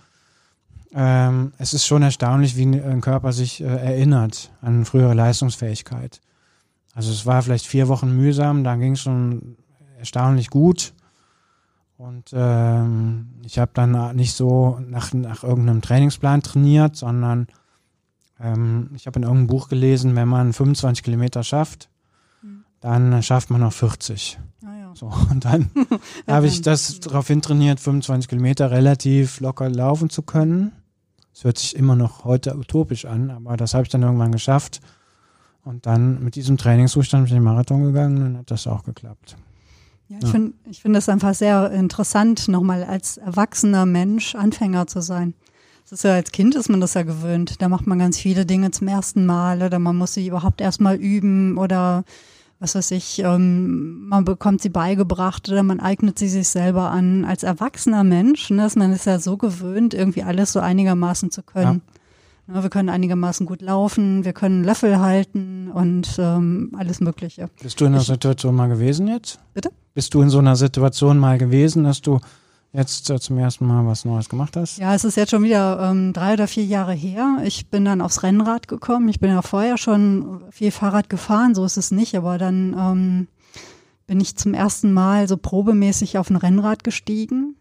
[0.93, 6.21] ähm, es ist schon erstaunlich, wie ein Körper sich äh, erinnert an frühere Leistungsfähigkeit.
[6.93, 9.57] Also es war vielleicht vier Wochen mühsam, da ging es schon
[9.99, 10.93] erstaunlich gut.
[11.97, 17.47] Und ähm, ich habe dann nicht so nach, nach irgendeinem Trainingsplan trainiert, sondern
[18.39, 21.89] ähm, ich habe in irgendeinem Buch gelesen, wenn man 25 Kilometer schafft,
[22.43, 22.63] mhm.
[22.81, 24.37] dann schafft man noch 40.
[24.63, 24.95] Ah, ja.
[24.95, 25.71] So, und dann
[26.27, 30.73] habe ich das darauf trainiert, 25 Kilometer relativ locker laufen zu können.
[31.33, 34.81] Es hört sich immer noch heute utopisch an, aber das habe ich dann irgendwann geschafft.
[35.63, 38.83] Und dann mit diesem Trainingszustand bin ich in den Marathon gegangen und hat das auch
[38.83, 39.35] geklappt.
[40.09, 40.29] Ja, ich ja.
[40.29, 45.33] finde ich finde es einfach sehr interessant, nochmal als erwachsener Mensch Anfänger zu sein.
[45.83, 47.61] Das ist ja als Kind ist man das ja gewöhnt.
[47.61, 50.95] Da macht man ganz viele Dinge zum ersten Mal oder man muss sie überhaupt erstmal
[50.95, 52.03] üben oder
[52.59, 57.23] was weiß ich, ähm, man bekommt sie beigebracht oder man eignet sie sich selber an.
[57.23, 61.81] Als erwachsener Mensch, ne, man ist ja so gewöhnt, irgendwie alles so einigermaßen zu können.
[62.47, 62.55] Ja.
[62.55, 67.49] Ne, wir können einigermaßen gut laufen, wir können Löffel halten und ähm, alles Mögliche.
[67.61, 69.39] Bist du in einer Situation mal gewesen jetzt?
[69.53, 69.69] Bitte?
[69.97, 72.19] Bist du in so einer Situation mal gewesen, dass du
[72.71, 74.77] jetzt äh, zum ersten Mal was Neues gemacht hast?
[74.77, 77.39] Ja, es ist jetzt schon wieder ähm, drei oder vier Jahre her.
[77.43, 79.09] Ich bin dann aufs Rennrad gekommen.
[79.09, 83.27] Ich bin ja vorher schon viel Fahrrad gefahren, so ist es nicht, aber dann ähm,
[84.05, 87.55] bin ich zum ersten Mal so probemäßig auf ein Rennrad gestiegen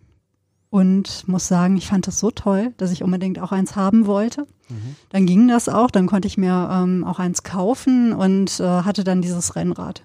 [0.68, 4.42] und muss sagen, ich fand das so toll, dass ich unbedingt auch eins haben wollte.
[4.68, 4.96] Mhm.
[5.08, 9.04] Dann ging das auch, dann konnte ich mir ähm, auch eins kaufen und äh, hatte
[9.04, 10.02] dann dieses Rennrad.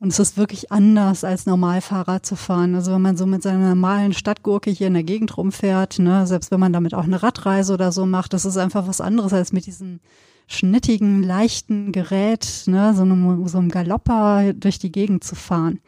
[0.00, 2.76] Und es ist wirklich anders, als normal Fahrrad zu fahren.
[2.76, 6.52] Also wenn man so mit seiner normalen Stadtgurke hier in der Gegend rumfährt, ne, selbst
[6.52, 9.52] wenn man damit auch eine Radreise oder so macht, das ist einfach was anderes als
[9.52, 9.98] mit diesem
[10.46, 15.80] schnittigen, leichten Gerät, ne, so einem, so einem Galopper durch die Gegend zu fahren.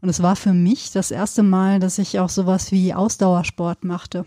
[0.00, 4.26] Und es war für mich das erste Mal, dass ich auch sowas wie Ausdauersport machte.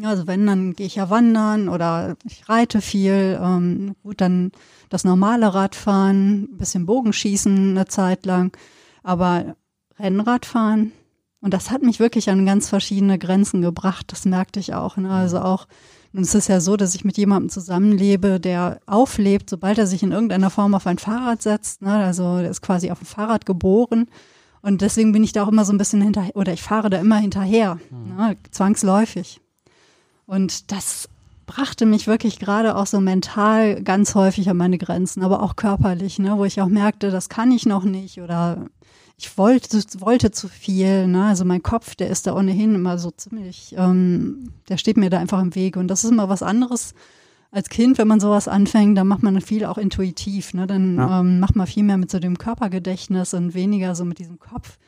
[0.00, 3.38] Ja, also wenn, dann gehe ich ja wandern oder ich reite viel.
[3.42, 4.52] Ähm, gut, dann
[4.90, 8.56] das normale Radfahren, ein bisschen Bogenschießen eine Zeit lang.
[9.02, 9.56] Aber
[9.98, 10.92] Rennradfahren,
[11.40, 14.06] und das hat mich wirklich an ganz verschiedene Grenzen gebracht.
[14.12, 14.96] Das merkte ich auch.
[14.96, 15.10] Ne?
[15.10, 15.66] Also auch,
[16.12, 20.04] und es ist ja so, dass ich mit jemandem zusammenlebe, der auflebt, sobald er sich
[20.04, 21.82] in irgendeiner Form auf ein Fahrrad setzt.
[21.82, 21.92] Ne?
[21.92, 24.06] Also der ist quasi auf dem Fahrrad geboren.
[24.62, 26.98] Und deswegen bin ich da auch immer so ein bisschen hinterher, oder ich fahre da
[26.98, 28.16] immer hinterher, mhm.
[28.16, 28.36] ne?
[28.52, 29.40] zwangsläufig.
[30.28, 31.08] Und das
[31.46, 36.18] brachte mich wirklich gerade auch so mental ganz häufig an meine Grenzen, aber auch körperlich,
[36.18, 38.66] ne, wo ich auch merkte, das kann ich noch nicht oder
[39.16, 41.08] ich wollte, wollte zu viel.
[41.08, 41.24] Ne?
[41.24, 45.18] Also mein Kopf, der ist da ohnehin immer so ziemlich, ähm, der steht mir da
[45.18, 45.78] einfach im Weg.
[45.78, 46.94] Und das ist immer was anderes
[47.50, 50.52] als Kind, wenn man sowas anfängt, dann macht man viel auch intuitiv.
[50.52, 50.66] Ne?
[50.66, 51.20] Dann ja.
[51.20, 54.78] ähm, macht man viel mehr mit so dem Körpergedächtnis und weniger so mit diesem Kopf,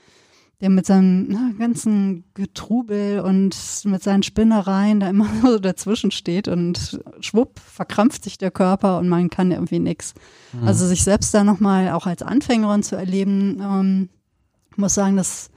[0.61, 6.49] der mit seinem na, ganzen Getrubel und mit seinen Spinnereien da immer so dazwischen steht
[6.49, 10.15] und schwupp verkrampft sich der Körper und man kann irgendwie nichts.
[10.53, 10.69] Mhm.
[10.69, 14.09] Also sich selbst da nochmal auch als Anfängerin zu erleben, ähm,
[14.77, 15.51] muss sagen, das,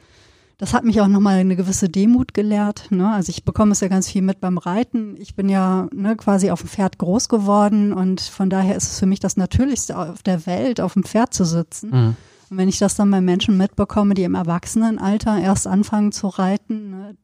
[0.58, 2.88] das hat mich auch nochmal eine gewisse Demut gelehrt.
[2.90, 3.12] Ne?
[3.12, 5.18] Also ich bekomme es ja ganz viel mit beim Reiten.
[5.18, 9.00] Ich bin ja ne, quasi auf dem Pferd groß geworden und von daher ist es
[9.00, 11.90] für mich das Natürlichste auf der Welt, auf dem Pferd zu sitzen.
[11.90, 12.16] Mhm.
[12.54, 16.90] Und wenn ich das dann bei Menschen mitbekomme, die im Erwachsenenalter erst anfangen zu reiten,
[16.92, 17.18] ne,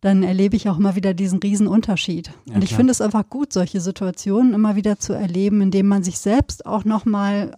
[0.00, 2.30] dann erlebe ich auch immer wieder diesen riesen Unterschied.
[2.46, 6.04] Ja, und ich finde es einfach gut, solche Situationen immer wieder zu erleben, indem man
[6.04, 7.56] sich selbst auch nochmal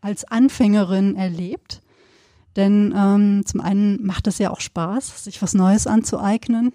[0.00, 1.82] als Anfängerin erlebt
[2.56, 6.72] denn ähm, zum einen macht es ja auch Spaß, sich was Neues anzueignen.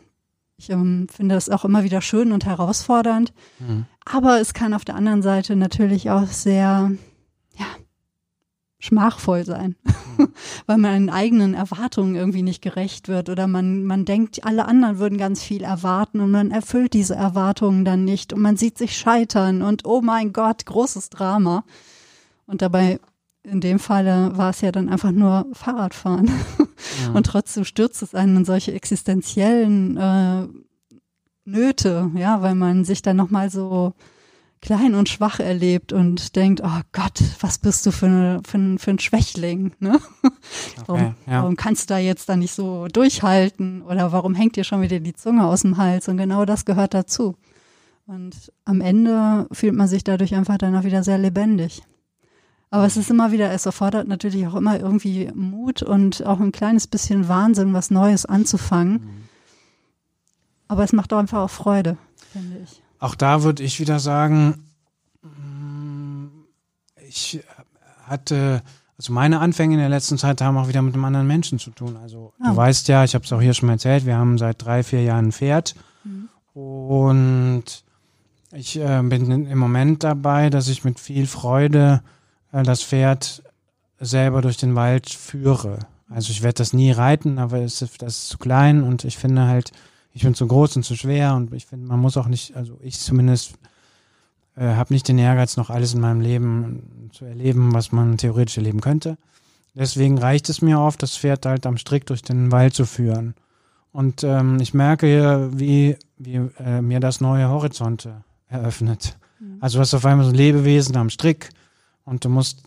[0.58, 3.32] Ich ähm, finde das auch immer wieder schön und herausfordernd.
[3.60, 3.86] Mhm.
[4.06, 6.92] Aber es kann auf der anderen Seite natürlich auch sehr,
[7.56, 7.66] ja,
[8.80, 9.76] schmachvoll sein,
[10.18, 10.30] mhm.
[10.68, 15.00] weil man den eigenen Erwartungen irgendwie nicht gerecht wird oder man, man denkt, alle anderen
[15.00, 18.96] würden ganz viel erwarten und man erfüllt diese Erwartungen dann nicht und man sieht sich
[18.96, 21.64] scheitern und oh mein Gott, großes Drama.
[22.46, 23.00] Und dabei
[23.44, 26.28] in dem Falle war es ja dann einfach nur Fahrradfahren.
[26.28, 27.12] Ja.
[27.14, 30.48] Und trotzdem stürzt es einen in solche existenziellen äh,
[31.46, 33.94] Nöte, ja, weil man sich dann nochmal so
[34.68, 38.78] klein und schwach erlebt und denkt, oh Gott, was bist du für, eine, für, ein,
[38.80, 39.98] für ein Schwächling, ne?
[40.22, 41.42] Okay, warum, ja.
[41.42, 45.00] warum kannst du da jetzt da nicht so durchhalten oder warum hängt dir schon wieder
[45.00, 46.10] die Zunge aus dem Hals?
[46.10, 47.38] Und genau das gehört dazu.
[48.08, 51.82] Und am Ende fühlt man sich dadurch einfach dann auch wieder sehr lebendig.
[52.70, 56.52] Aber es ist immer wieder, es erfordert natürlich auch immer irgendwie Mut und auch ein
[56.52, 58.94] kleines bisschen Wahnsinn, was Neues anzufangen.
[58.94, 59.24] Mhm.
[60.68, 61.98] Aber es macht auch einfach auch Freude,
[62.34, 62.84] finde ich.
[63.00, 64.64] Auch da würde ich wieder sagen,
[65.22, 66.28] mm,
[67.08, 67.40] ich
[68.06, 68.62] hatte,
[68.98, 71.72] also meine Anfänge in der letzten Zeit haben auch wieder mit einem anderen Menschen zu
[71.72, 71.98] tun.
[71.98, 72.50] Also ah.
[72.50, 74.84] du weißt ja, ich habe es auch hier schon mal erzählt, wir haben seit drei,
[74.84, 76.30] vier Jahren ein Pferd mhm.
[76.54, 77.84] und
[78.54, 82.02] ich äh, bin im Moment dabei, dass ich mit viel Freude
[82.52, 83.44] äh, das Pferd
[84.00, 85.80] selber durch den Wald führe.
[86.10, 89.18] Also ich werde das nie reiten, aber es ist, das ist zu klein und ich
[89.18, 89.72] finde halt,
[90.18, 92.78] ich bin zu groß und zu schwer und ich finde, man muss auch nicht, also
[92.82, 93.54] ich zumindest
[94.56, 98.58] äh, habe nicht den Ehrgeiz, noch alles in meinem Leben zu erleben, was man theoretisch
[98.58, 99.18] erleben könnte.
[99.76, 103.36] Deswegen reicht es mir oft, das Pferd halt am Strick durch den Wald zu führen.
[103.92, 109.18] Und ähm, ich merke hier, wie, wie äh, mir das neue Horizonte eröffnet.
[109.40, 109.58] Mhm.
[109.60, 111.50] Also du hast auf einmal so ein Lebewesen am Strick,
[112.08, 112.64] und du musst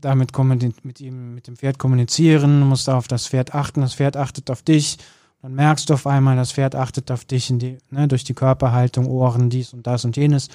[0.00, 0.36] damit
[0.82, 4.50] mit ihm, mit dem Pferd kommunizieren, du musst auf das Pferd achten, das Pferd achtet
[4.50, 4.98] auf dich.
[5.42, 8.34] Dann merkst du auf einmal, das Pferd achtet auf dich in die, ne, durch die
[8.34, 10.48] Körperhaltung, Ohren, dies und das und jenes.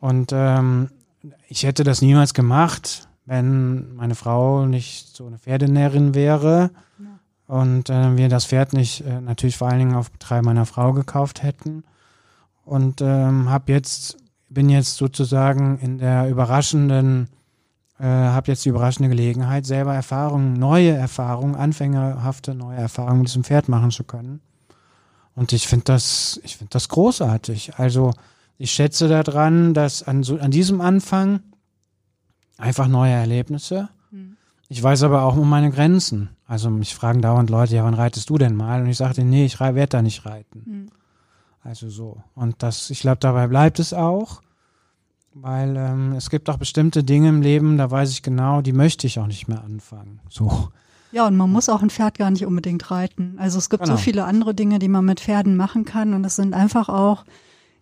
[0.00, 0.90] Und ähm,
[1.48, 7.56] ich hätte das niemals gemacht, wenn meine Frau nicht so eine Pferdenäherin wäre ja.
[7.58, 10.92] und äh, wir das Pferd nicht äh, natürlich vor allen Dingen auf Betreiben meiner Frau
[10.92, 11.84] gekauft hätten.
[12.64, 14.16] Und ähm, habe jetzt
[14.48, 17.28] bin jetzt sozusagen in der überraschenden,
[17.98, 23.44] äh, habe jetzt die überraschende Gelegenheit, selber Erfahrungen, neue Erfahrungen, anfängerhafte neue Erfahrungen mit diesem
[23.44, 24.40] Pferd machen zu können.
[25.34, 27.78] Und ich finde das, ich finde das großartig.
[27.78, 28.12] Also
[28.58, 31.40] ich schätze daran, dass an, so, an diesem Anfang
[32.58, 33.88] einfach neue Erlebnisse.
[34.10, 34.36] Mhm.
[34.68, 36.30] Ich weiß aber auch um meine Grenzen.
[36.46, 38.80] Also mich fragen dauernd Leute, ja, wann reitest du denn mal?
[38.80, 40.62] Und ich sagte, nee, ich werde da nicht reiten.
[40.64, 40.86] Mhm.
[41.62, 42.22] Also so.
[42.34, 44.40] Und das, ich glaube, dabei bleibt es auch,
[45.42, 49.06] weil ähm, es gibt auch bestimmte Dinge im Leben, da weiß ich genau, die möchte
[49.06, 50.20] ich auch nicht mehr anfangen.
[50.30, 50.68] So.
[51.12, 53.36] Ja, und man muss auch ein Pferd gar nicht unbedingt reiten.
[53.38, 53.96] Also es gibt genau.
[53.96, 57.24] so viele andere Dinge, die man mit Pferden machen kann und es sind einfach auch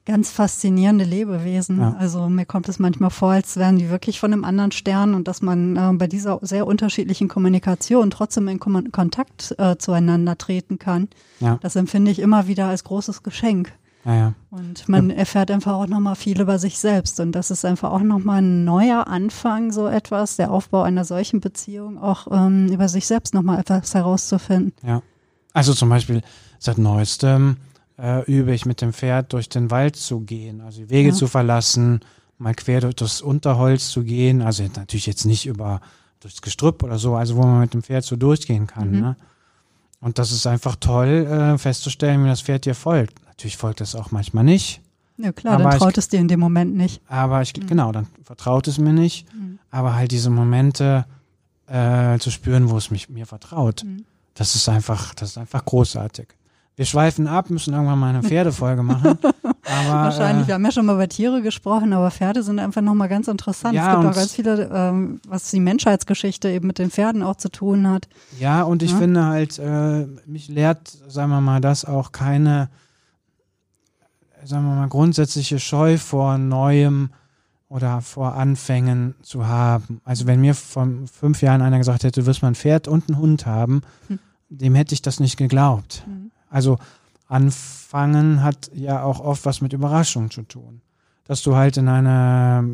[0.07, 1.81] ganz faszinierende Lebewesen.
[1.81, 1.97] Ja.
[1.99, 5.29] Also mir kommt es manchmal vor, als wären die wirklich von einem anderen Stern und
[5.29, 10.79] dass man äh, bei dieser sehr unterschiedlichen Kommunikation trotzdem in Kom Kontakt äh, zueinander treten
[10.79, 11.09] kann.
[11.41, 11.59] Ja.
[11.63, 13.73] Das empfinde ich immer wieder als großes Geschenk.
[14.05, 14.35] Ja.
[14.51, 17.21] Und man erfährt einfach auch nochmal viel über sich selbst.
[17.21, 21.41] Und das ist einfach auch nochmal ein neuer Anfang, so etwas, der Aufbau einer solchen
[21.41, 24.73] Beziehung, auch ähm, über sich selbst nochmal etwas herauszufinden.
[24.87, 25.03] Ja.
[25.53, 26.21] Also zum Beispiel
[26.59, 27.57] seit neuestem
[27.99, 31.15] äh, übe ich mit dem Pferd durch den Wald zu gehen, also die Wege Ja.
[31.15, 32.01] zu verlassen,
[32.39, 34.43] mal quer durch das Unterholz zu gehen.
[34.43, 35.81] Also natürlich jetzt nicht über
[36.21, 38.91] durchs Gestrüpp oder so, also wo man mit dem Pferd so durchgehen kann.
[38.91, 39.01] Mhm.
[39.01, 39.17] Ne?
[40.01, 43.21] Und das ist einfach toll, äh, festzustellen, wie das Pferd dir folgt.
[43.37, 44.81] Natürlich folgt es auch manchmal nicht,
[45.17, 47.01] Ja klar, Aber dann ich- traut es dir in dem Moment nicht.
[47.09, 47.67] aber ich, Mhm.
[47.69, 49.27] genau, dann vertraut es mir nicht.
[49.35, 49.59] Mhm.
[49.71, 51.05] Aber halt diese Momente
[51.67, 54.05] äh, zu spüren, wo es mich mir vertraut, Mhm.
[54.35, 56.29] das ist einfach, das ist einfach großartig.
[56.77, 59.17] Wir schweifen ab, müssen irgendwann mal eine Pferdefolge machen.
[59.23, 62.83] Aber, Wahrscheinlich, Äh, wir haben ja schon mal über Tiere gesprochen, aber Pferde sind einfach
[62.83, 63.75] nochmal ganz interessant.
[63.75, 67.37] Ja, es gibt auch ganz viele, ähm, was die Menschheitsgeschichte eben mit den Pferden auch
[67.37, 68.09] zu tun hat.
[68.39, 68.99] ja, und ich Ja.
[68.99, 72.69] finde halt, äh, mich lehrt, sagen wir mal, das auch keine,
[74.45, 77.11] sagen wir mal, grundsätzliche Scheu vor Neuem
[77.69, 80.01] oder vor Anfängen zu haben.
[80.05, 83.09] Also wenn mir vor fünf Jahren einer gesagt hätte, du wirst mal ein Pferd und
[83.09, 84.19] einen Hund haben, Hm.
[84.49, 86.05] dem hätte ich das nicht geglaubt.
[86.51, 86.79] Also
[87.27, 90.83] anfangen hat ja auch oft was mit Überraschung zu tun.
[91.25, 92.69] Dass du halt in eine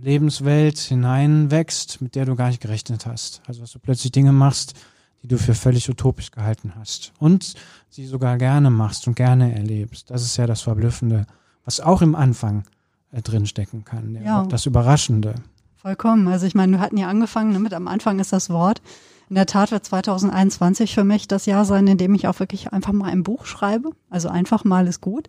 [0.00, 3.40] Lebenswelt hineinwächst, mit der du gar nicht gerechnet hast.
[3.46, 4.74] Also dass du plötzlich Dinge machst,
[5.22, 7.12] die du für völlig utopisch gehalten hast.
[7.18, 7.54] Und
[7.88, 10.10] sie sogar gerne machst und gerne erlebst.
[10.10, 11.26] Das ist ja das Verblüffende,
[11.64, 12.64] was auch im Anfang
[13.10, 14.16] äh, drinstecken kann.
[14.22, 14.44] Ja.
[14.44, 15.34] Das Überraschende.
[15.76, 16.28] Vollkommen.
[16.28, 18.82] Also ich meine, wir hatten ja angefangen damit, am Anfang ist das Wort.
[19.28, 22.72] In der Tat wird 2021 für mich das Jahr sein, in dem ich auch wirklich
[22.72, 23.90] einfach mal ein Buch schreibe.
[24.08, 25.28] Also einfach mal ist gut.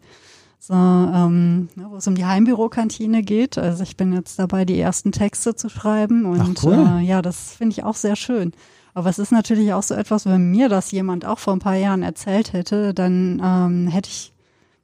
[0.59, 3.57] So, ähm, ne, wo es um die Heimbürokantine geht.
[3.57, 6.25] Also ich bin jetzt dabei, die ersten Texte zu schreiben.
[6.25, 6.99] Und Ach, cool.
[6.99, 8.53] äh, ja, das finde ich auch sehr schön.
[8.99, 11.75] Aber es ist natürlich auch so etwas, wenn mir das jemand auch vor ein paar
[11.75, 14.33] Jahren erzählt hätte, dann ähm, hätte ich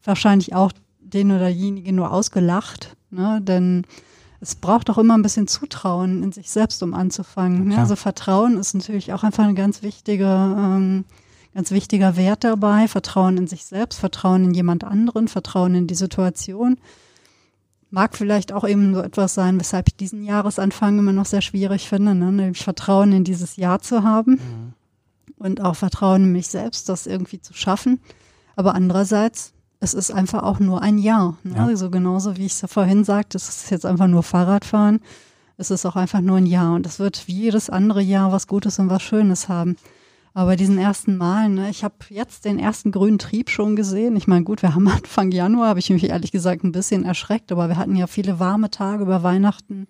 [0.05, 2.95] wahrscheinlich auch den oder diejenigen nur ausgelacht.
[3.09, 3.41] Ne?
[3.41, 3.85] Denn
[4.39, 7.67] es braucht auch immer ein bisschen Zutrauen in sich selbst, um anzufangen.
[7.67, 7.77] Ne?
[7.77, 11.03] Also Vertrauen ist natürlich auch einfach ein ganz wichtiger, ähm,
[11.53, 12.87] ganz wichtiger Wert dabei.
[12.87, 16.77] Vertrauen in sich selbst, Vertrauen in jemand anderen, Vertrauen in die Situation.
[17.95, 21.87] Mag vielleicht auch eben so etwas sein, weshalb ich diesen Jahresanfang immer noch sehr schwierig
[21.87, 22.29] finde, ne?
[22.29, 24.73] nämlich Vertrauen in dieses Jahr zu haben
[25.37, 28.01] und auch Vertrauen in mich selbst, das irgendwie zu schaffen.
[28.57, 31.37] Aber andererseits, es ist einfach auch nur ein Jahr.
[31.43, 31.55] Ne?
[31.55, 31.67] Ja.
[31.67, 34.99] Also genauso wie ich es vorhin sagte, es ist jetzt einfach nur Fahrradfahren.
[35.55, 38.47] Es ist auch einfach nur ein Jahr und es wird wie jedes andere Jahr was
[38.47, 39.77] Gutes und was Schönes haben.
[40.35, 44.17] Aber bei diesen ersten Malen, ne, ich habe jetzt den ersten grünen Trieb schon gesehen.
[44.17, 47.53] Ich meine, gut, wir haben Anfang Januar, habe ich mich ehrlich gesagt ein bisschen erschreckt,
[47.53, 49.87] aber wir hatten ja viele warme Tage über Weihnachten.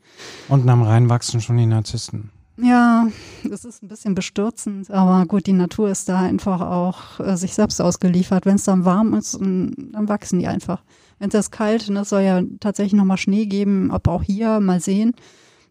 [0.47, 2.29] Unten am Rhein wachsen schon die Narzissten.
[2.57, 3.07] Ja,
[3.51, 7.55] es ist ein bisschen bestürzend, aber gut, die Natur ist da einfach auch äh, sich
[7.55, 8.45] selbst ausgeliefert.
[8.45, 10.83] Wenn es dann warm ist, dann wachsen die einfach.
[11.17, 14.59] Wenn es jetzt kalt, ne, es soll ja tatsächlich nochmal Schnee geben, ob auch hier,
[14.59, 15.15] mal sehen,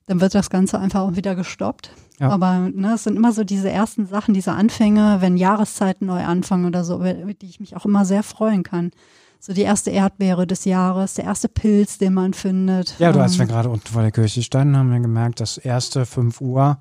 [0.07, 1.91] dann wird das Ganze einfach auch wieder gestoppt.
[2.21, 2.31] Ja.
[2.31, 6.67] Aber ne, es sind immer so diese ersten Sachen, diese Anfänge, wenn Jahreszeiten neu anfangen
[6.67, 8.93] oder so, über die ich mich auch immer sehr freuen kann.
[9.41, 12.99] So die erste Erdbeere des Jahres, der erste Pilz, den man findet.
[12.99, 15.59] Ja, du, als Ähm, wir gerade unten vor der Kirche standen, haben wir gemerkt, dass
[15.59, 16.79] erste 5 Uhr,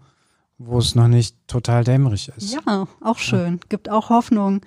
[0.57, 2.53] wo es noch nicht total dämmerig ist.
[2.53, 3.59] Ja, auch schön.
[3.67, 4.62] Gibt auch Hoffnung.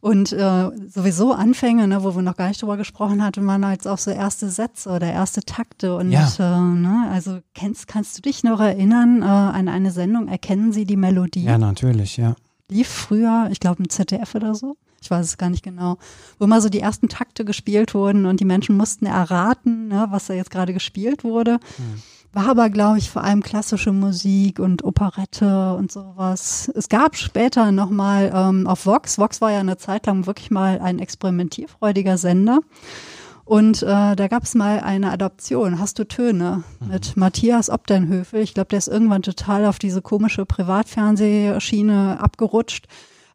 [0.00, 3.88] Und äh, sowieso Anfänge, ne, wo wir noch gar nicht drüber gesprochen hatten, waren jetzt
[3.88, 5.96] auch so erste Sätze oder erste Takte.
[5.96, 6.28] Und Ja.
[6.38, 10.84] äh, ne, also kennst, kannst du dich noch erinnern äh, an eine Sendung, Erkennen Sie
[10.84, 11.42] die Melodie?
[11.44, 12.36] Ja, natürlich, ja.
[12.70, 14.76] Lief früher, ich glaube im ZDF oder so.
[15.00, 15.96] Ich weiß es gar nicht genau.
[16.38, 20.26] Wo immer so die ersten Takte gespielt wurden und die Menschen mussten erraten, ne, was
[20.26, 21.58] da jetzt gerade gespielt wurde.
[22.32, 26.70] War aber, glaube ich, vor allem klassische Musik und Operette und sowas.
[26.74, 30.78] Es gab später nochmal ähm, auf Vox, Vox war ja eine Zeit lang wirklich mal
[30.80, 32.60] ein experimentierfreudiger Sender.
[33.48, 38.42] Und äh, da gab es mal eine Adoption, Hast du Töne, mit Matthias Obdenhöfel.
[38.42, 42.88] Ich glaube, der ist irgendwann total auf diese komische Privatfernsehschiene abgerutscht.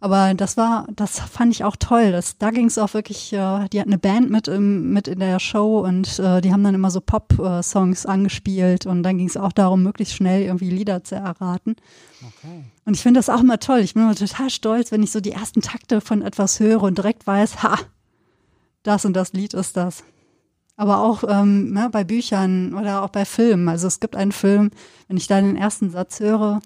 [0.03, 2.11] Aber das war, das fand ich auch toll.
[2.11, 5.19] Das, da ging es auch wirklich, äh, die hat eine Band mit, im, mit in
[5.19, 9.37] der Show und äh, die haben dann immer so Pop-Songs angespielt und dann ging es
[9.37, 11.77] auch darum, möglichst schnell irgendwie Lieder zu erraten.
[12.19, 12.65] Okay.
[12.83, 13.79] Und ich finde das auch immer toll.
[13.79, 16.97] Ich bin immer total stolz, wenn ich so die ersten Takte von etwas höre und
[16.97, 17.79] direkt weiß, ha,
[18.83, 20.03] das und das Lied ist das.
[20.75, 23.69] Aber auch ähm, ne, bei Büchern oder auch bei Filmen.
[23.69, 24.71] Also es gibt einen Film,
[25.07, 26.59] wenn ich da den ersten Satz höre,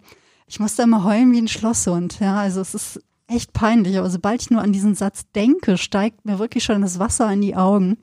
[0.48, 2.20] ich muss da immer heulen wie ein Schlosshund.
[2.20, 3.98] Ja, also es ist echt peinlich.
[3.98, 7.42] Aber sobald ich nur an diesen Satz denke, steigt mir wirklich schon das Wasser in
[7.42, 7.98] die Augen.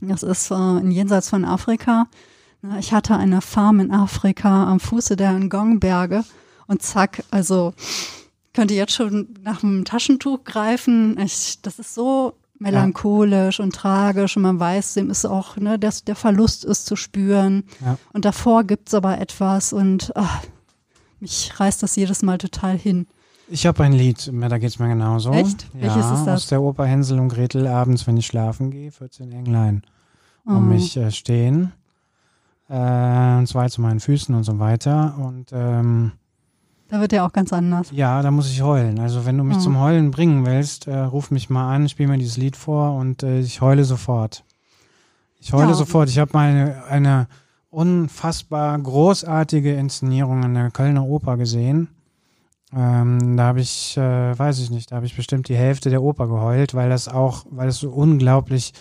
[0.00, 2.06] Das ist äh, in Jenseits von Afrika.
[2.62, 6.24] Na, Ich hatte eine Farm in Afrika am Fuße der Ngong-Berge
[6.66, 7.72] und zack, also
[8.52, 11.18] könnte jetzt schon nach einem Taschentuch greifen.
[11.20, 13.64] Ich, das ist so melancholisch ja.
[13.64, 17.64] und tragisch und man weiß, dem ist auch, ne, dass der Verlust ist zu spüren.
[17.84, 17.98] Ja.
[18.12, 20.42] Und davor gibt's aber etwas und ach,
[21.20, 23.06] mich reißt das jedes Mal total hin.
[23.48, 25.32] Ich habe ein Lied, da geht's mir genauso.
[25.32, 25.68] Echt?
[25.74, 26.42] Ja, Welches ist das?
[26.42, 29.82] Aus der Oper Hänsel und Gretel abends, wenn ich schlafen gehe, 14 Englein
[30.46, 30.60] um oh.
[30.60, 31.72] mich äh, stehen.
[32.68, 35.16] Äh, und zwar zu meinen Füßen und so weiter.
[35.18, 36.12] Und ähm,
[36.88, 37.90] da wird ja auch ganz anders.
[37.92, 38.98] Ja, da muss ich heulen.
[38.98, 39.60] Also wenn du mich oh.
[39.60, 43.22] zum Heulen bringen willst, äh, ruf mich mal an, spiel mir dieses Lied vor und
[43.22, 44.44] äh, ich heule sofort.
[45.40, 45.74] Ich heule ja.
[45.74, 46.08] sofort.
[46.08, 47.28] Ich habe mal eine, eine
[47.70, 51.88] unfassbar großartige Inszenierung in der Kölner Oper gesehen.
[52.74, 56.02] Ähm, da habe ich, äh, weiß ich nicht, da habe ich bestimmt die Hälfte der
[56.02, 58.72] Oper geheult, weil das auch, weil es so unglaublich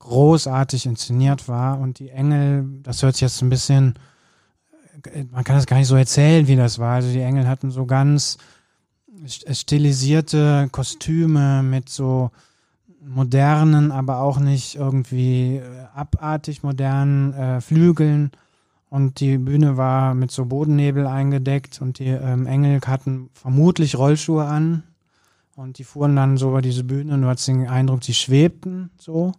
[0.00, 3.94] großartig inszeniert war und die Engel, das hört sich jetzt ein bisschen,
[5.12, 6.96] äh, man kann das gar nicht so erzählen, wie das war.
[6.96, 8.38] Also die Engel hatten so ganz
[9.26, 12.30] stilisierte Kostüme mit so
[13.00, 15.62] modernen, aber auch nicht irgendwie äh,
[15.94, 18.30] abartig modernen äh, Flügeln.
[18.90, 24.44] Und die Bühne war mit so Bodennebel eingedeckt und die ähm, Engel hatten vermutlich Rollschuhe
[24.44, 24.82] an.
[25.56, 28.90] Und die fuhren dann so über diese Bühne und du hattest den Eindruck, sie schwebten
[28.96, 29.32] so.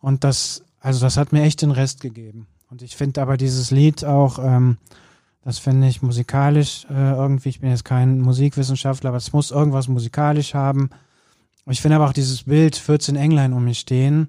[0.00, 2.48] Und das, also das hat mir echt den Rest gegeben.
[2.68, 4.76] Und ich finde aber dieses Lied auch, ähm,
[5.42, 9.86] das finde ich musikalisch äh, irgendwie, ich bin jetzt kein Musikwissenschaftler, aber es muss irgendwas
[9.86, 10.90] musikalisch haben.
[11.66, 14.28] Ich finde aber auch dieses Bild, 14 Englein um mich stehen,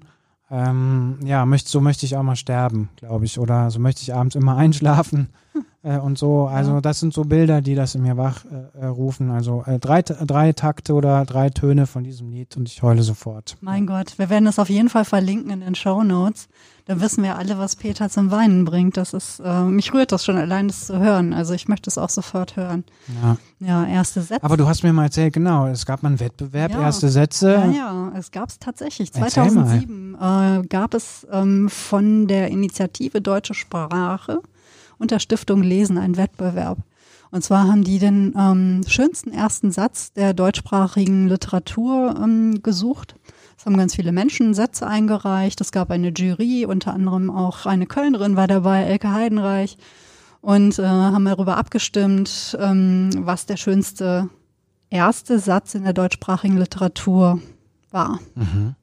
[0.50, 3.38] ähm, ja, möcht, so möchte ich auch mal sterben, glaube ich.
[3.38, 5.28] Oder so möchte ich abends immer einschlafen
[5.82, 6.46] äh, und so.
[6.46, 6.80] Also ja.
[6.80, 9.30] das sind so Bilder, die das in mir wachrufen.
[9.30, 13.02] Äh, also äh, drei, drei Takte oder drei Töne von diesem Lied und ich heule
[13.02, 13.56] sofort.
[13.60, 16.48] Mein Gott, wir werden das auf jeden Fall verlinken in den Show Notes.
[16.86, 18.96] Da wissen wir alle, was Peter zum Weinen bringt.
[18.96, 21.34] Das ist, äh, mich rührt das schon allein, das zu hören.
[21.34, 22.84] Also ich möchte es auch sofort hören.
[23.22, 23.36] Ja.
[23.60, 24.42] Ja, erste Sätze.
[24.42, 26.80] Aber du hast mir mal erzählt, genau, es gab mal einen Wettbewerb, ja.
[26.80, 27.50] erste Sätze.
[27.52, 29.12] Ja, ja, es gab es tatsächlich.
[29.12, 34.40] 2007 äh, gab es ähm, von der Initiative Deutsche Sprache
[34.98, 36.78] und der Stiftung Lesen einen Wettbewerb.
[37.30, 43.14] Und zwar haben die den ähm, schönsten ersten Satz der deutschsprachigen Literatur ähm, gesucht.
[43.56, 45.60] Es haben ganz viele Menschen Sätze eingereicht.
[45.60, 49.76] Es gab eine Jury, unter anderem auch eine Kölnerin war dabei, Elke Heidenreich.
[50.40, 54.30] Und äh, haben darüber abgestimmt, ähm, was der schönste
[54.88, 57.40] erste Satz in der deutschsprachigen Literatur
[57.90, 58.20] war.
[58.34, 58.74] Mhm.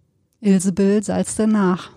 [0.42, 1.90] Ilsebill salz nach.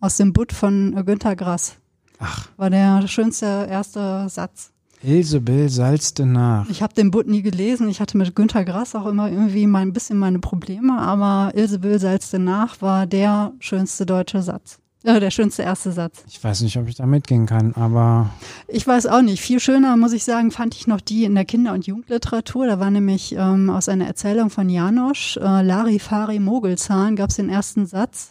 [0.00, 1.76] Aus dem Butt von Günter Grass.
[2.18, 2.48] Ach.
[2.56, 4.72] War der schönste erste Satz.
[5.02, 6.68] Ilsebill salzte nach.
[6.70, 7.88] Ich habe den Butt nie gelesen.
[7.88, 11.98] Ich hatte mit Günter Grass auch immer irgendwie mal ein bisschen meine Probleme, aber Ilsebill
[11.98, 14.78] salzte nach war der schönste deutsche Satz.
[15.06, 16.24] Äh, der schönste erste Satz.
[16.26, 18.30] Ich weiß nicht, ob ich da mitgehen kann, aber.
[18.66, 19.40] Ich weiß auch nicht.
[19.40, 22.66] Viel schöner, muss ich sagen, fand ich noch die in der Kinder- und Jugendliteratur.
[22.66, 27.50] Da war nämlich ähm, aus einer Erzählung von Janosch, äh, Larifari Mogelzahn, gab es den
[27.50, 28.30] ersten Satz.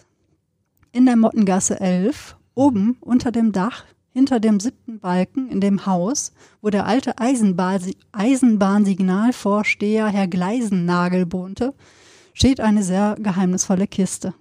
[0.91, 3.83] In der Mottengasse 11, oben unter dem Dach,
[4.13, 6.31] hinter dem siebten Balken in dem Haus,
[6.61, 7.81] wo der alte Eisenbahn
[8.13, 11.73] Eisenbahnsignalvorsteher Herr Gleisennagel wohnte,
[12.33, 14.33] steht eine sehr geheimnisvolle Kiste.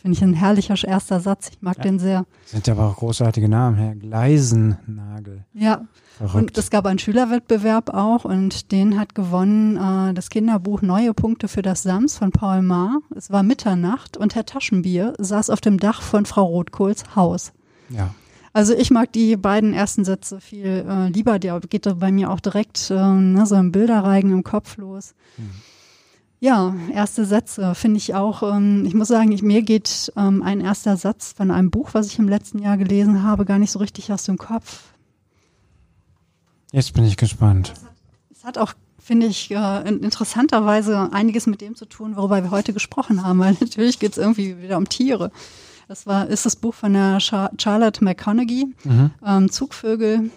[0.00, 1.50] Finde ich ein herrlicher erster Satz.
[1.52, 1.82] Ich mag ja.
[1.82, 2.24] den sehr.
[2.46, 5.44] Sind aber auch großartige Namen, Herr Gleisennagel.
[5.52, 5.82] Ja.
[6.16, 6.34] Verrückt.
[6.36, 11.48] Und es gab einen Schülerwettbewerb auch und den hat gewonnen äh, das Kinderbuch Neue Punkte
[11.48, 13.00] für das Sams von Paul Maar.
[13.14, 17.52] Es war Mitternacht und Herr Taschenbier saß auf dem Dach von Frau Rotkohls Haus.
[17.90, 18.14] Ja.
[18.52, 21.38] Also ich mag die beiden ersten Sätze viel äh, lieber.
[21.38, 25.14] Der geht bei mir auch direkt äh, ne, so ein Bilderreigen im Kopf los.
[25.36, 25.50] Mhm.
[26.42, 28.42] Ja, erste Sätze finde ich auch.
[28.42, 32.06] Ähm, ich muss sagen, ich, mir geht ähm, ein erster Satz von einem Buch, was
[32.06, 34.84] ich im letzten Jahr gelesen habe, gar nicht so richtig aus dem Kopf.
[36.72, 37.74] Jetzt bin ich gespannt.
[37.74, 37.94] Es hat,
[38.30, 42.72] es hat auch, finde ich, äh, interessanterweise einiges mit dem zu tun, worüber wir heute
[42.72, 45.32] gesprochen haben, weil natürlich geht es irgendwie wieder um Tiere.
[45.88, 49.10] Das war, ist das Buch von der Char Charlotte McConaughey, mhm.
[49.26, 50.30] ähm, Zugvögel,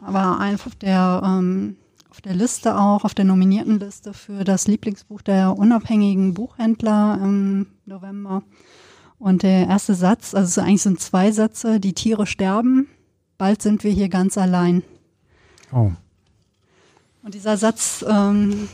[0.00, 1.76] war einfach der ähm,
[2.18, 7.68] auf der Liste auch, auf der nominierten Liste für das Lieblingsbuch der unabhängigen Buchhändler im
[7.86, 8.42] November.
[9.20, 12.88] Und der erste Satz, also eigentlich sind zwei Sätze, die Tiere sterben,
[13.36, 14.82] bald sind wir hier ganz allein.
[15.72, 15.92] Oh.
[17.22, 18.68] Und dieser Satz, ähm,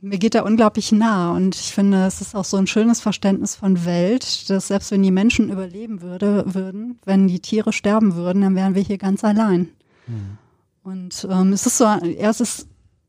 [0.00, 3.56] mir geht er unglaublich nah und ich finde, es ist auch so ein schönes Verständnis
[3.56, 8.42] von Welt, dass selbst wenn die Menschen überleben würde, würden, wenn die Tiere sterben würden,
[8.42, 9.70] dann wären wir hier ganz allein.
[10.06, 10.38] Mhm.
[10.84, 12.68] Und ähm, es ist so, ja, es ist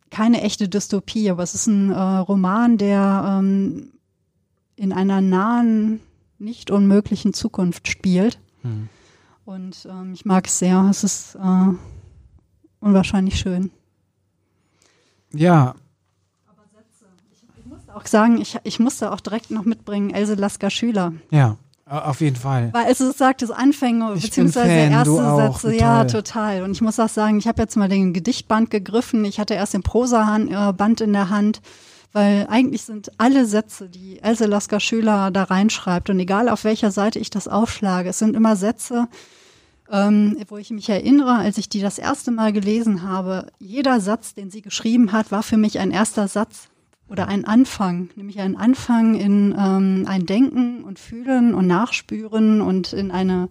[0.09, 3.91] keine echte Dystopie, aber es ist ein äh, Roman, der ähm,
[4.75, 5.99] in einer nahen,
[6.37, 8.39] nicht unmöglichen Zukunft spielt.
[8.63, 8.89] Mhm.
[9.45, 10.87] Und ähm, ich mag es sehr.
[10.89, 11.73] Es ist äh,
[12.79, 13.71] unwahrscheinlich schön.
[15.33, 15.75] Ja.
[16.47, 17.05] Aber Sätze.
[17.31, 21.13] Ich, ich musste auch sagen, ich, ich musste auch direkt noch mitbringen, Else Lasker Schüler.
[21.29, 22.73] Ja, auf jeden Fall.
[22.73, 26.63] Weil es sagt, das Anfänge, Ich beziehungsweise Fan, erste auch, Sätze, wie ja, total.
[26.63, 29.23] Und ich muss auch sagen, ich habe jetzt mal den Gedichtband gegriffen.
[29.23, 31.61] Ich hatte erst den Prosa-Band in der Hand,
[32.11, 36.89] weil eigentlich sind alle Sätze, die Else Lasker Schüler da reinschreibt, und egal auf welcher
[36.89, 39.07] Seite ich das aufschlage, es sind immer Sätze,
[39.91, 44.33] ähm, wo ich mich erinnere, als ich die das erste Mal gelesen habe, jeder Satz,
[44.33, 46.69] den sie geschrieben hat, war für mich ein erster Satz
[47.09, 52.93] oder ein Anfang, nämlich ein Anfang in ähm, ein Denken und Fühlen und Nachspüren und
[52.93, 53.49] in eine,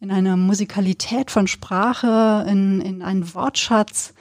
[0.00, 4.14] in eine Musikalität von Sprache, in, in einen Wortschatz,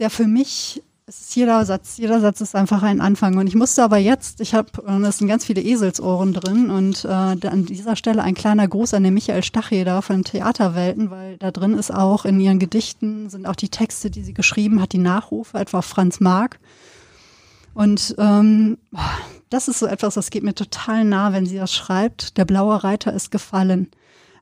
[0.00, 3.36] der für mich, es ist jeder Satz, jeder Satz ist einfach ein Anfang.
[3.36, 4.70] Und ich musste aber jetzt, ich habe,
[5.06, 9.04] es sind ganz viele Eselsohren drin und äh, an dieser Stelle ein kleiner Gruß an
[9.04, 13.54] den Michael Stacheder von Theaterwelten, weil da drin ist auch in ihren Gedichten sind auch
[13.54, 16.58] die Texte, die sie geschrieben hat, die Nachrufe, etwa Franz Marc.
[17.74, 18.78] Und ähm,
[19.50, 22.36] das ist so etwas, das geht mir total nah, wenn sie das schreibt.
[22.36, 23.90] Der blaue Reiter ist gefallen,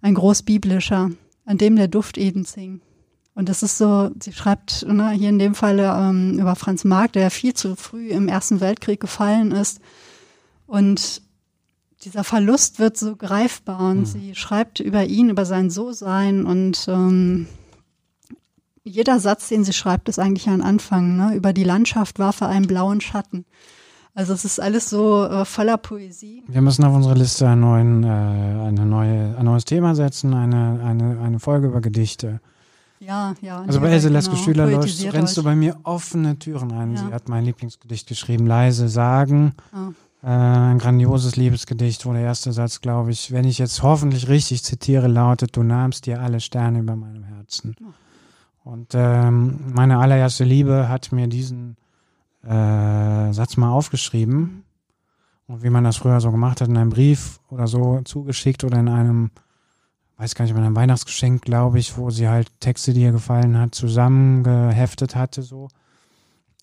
[0.03, 1.11] ein großbiblischer,
[1.45, 2.81] an dem der Duft Edens hing.
[3.35, 7.13] Und das ist so, sie schreibt ne, hier in dem Falle ähm, über Franz Marc,
[7.13, 9.81] der viel zu früh im Ersten Weltkrieg gefallen ist.
[10.67, 11.23] Und
[12.03, 17.47] dieser Verlust wird so greifbar und sie schreibt über ihn, über sein So-Sein und ähm,
[18.85, 21.17] jeder Satz, den sie schreibt, ist eigentlich ein Anfang.
[21.17, 21.35] Ne?
[21.35, 23.45] Über die Landschaft warf er einen blauen Schatten.
[24.15, 26.43] Also es ist alles so äh, voller Poesie.
[26.49, 30.81] Wir müssen auf unsere Liste einen neuen, äh, eine neue, ein neues Thema setzen, eine,
[30.85, 32.41] eine, eine Folge über Gedichte.
[32.99, 33.63] Ja, ja.
[33.63, 36.97] Also bei Else genau, Leske Schüler läufst, rennst du bei mir offene Türen ein.
[36.97, 37.07] Ja.
[37.07, 39.55] Sie hat mein Lieblingsgedicht geschrieben, Leise Sagen.
[39.73, 39.89] Ah.
[40.23, 40.27] Äh,
[40.73, 45.07] ein grandioses Liebesgedicht, wo der erste Satz, glaube ich, wenn ich jetzt hoffentlich richtig zitiere,
[45.07, 47.75] lautet, du nahmst dir alle Sterne über meinem Herzen.
[48.65, 51.77] Und ähm, meine allererste Liebe hat mir diesen
[52.43, 54.65] äh, Satz mal aufgeschrieben.
[55.47, 58.79] Und wie man das früher so gemacht hat, in einem Brief oder so zugeschickt oder
[58.79, 59.31] in einem,
[60.17, 63.59] weiß gar nicht, in einem Weihnachtsgeschenk, glaube ich, wo sie halt Texte, die ihr gefallen
[63.59, 65.69] hat, zusammengeheftet hatte, so.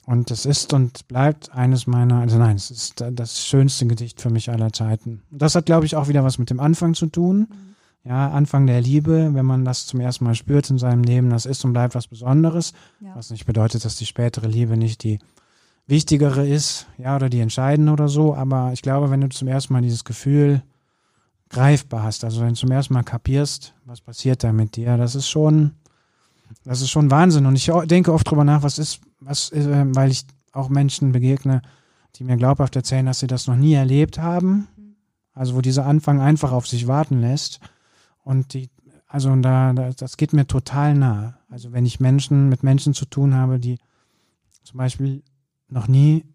[0.06, 4.30] Und es ist und bleibt eines meiner, also nein, es ist das schönste Gedicht für
[4.30, 5.22] mich aller Zeiten.
[5.30, 7.50] Und das hat, glaube ich, auch wieder was mit dem Anfang zu tun.
[8.04, 11.46] Ja, Anfang der Liebe, wenn man das zum ersten Mal spürt in seinem Leben, das
[11.46, 12.74] ist und bleibt was Besonderes.
[13.02, 13.16] Ja.
[13.16, 15.20] Was nicht bedeutet, dass die spätere Liebe nicht die
[15.88, 18.36] wichtigere ist, ja, oder die entscheidende oder so.
[18.36, 20.62] Aber ich glaube, wenn du zum ersten Mal dieses Gefühl
[21.50, 25.16] greifbar hast, also wenn du zum ersten Mal kapierst, was passiert da mit dir, das
[25.16, 25.72] ist schon,
[26.64, 27.46] das ist schon Wahnsinn.
[27.46, 31.12] Und ich denke oft drüber nach, was ist, was, ist, äh, weil ich auch Menschen
[31.12, 31.62] begegne,
[32.16, 34.68] die mir glaubhaft erzählen, dass sie das noch nie erlebt haben.
[35.34, 37.60] Also wo dieser Anfang einfach auf sich warten lässt.
[38.28, 38.70] Und die,
[39.08, 41.38] also und da, da, das geht mir total nahe.
[41.50, 43.78] Also wenn ich Menschen mit Menschen zu tun habe, die
[44.64, 45.24] zum Beispiel
[45.70, 46.26] noch nie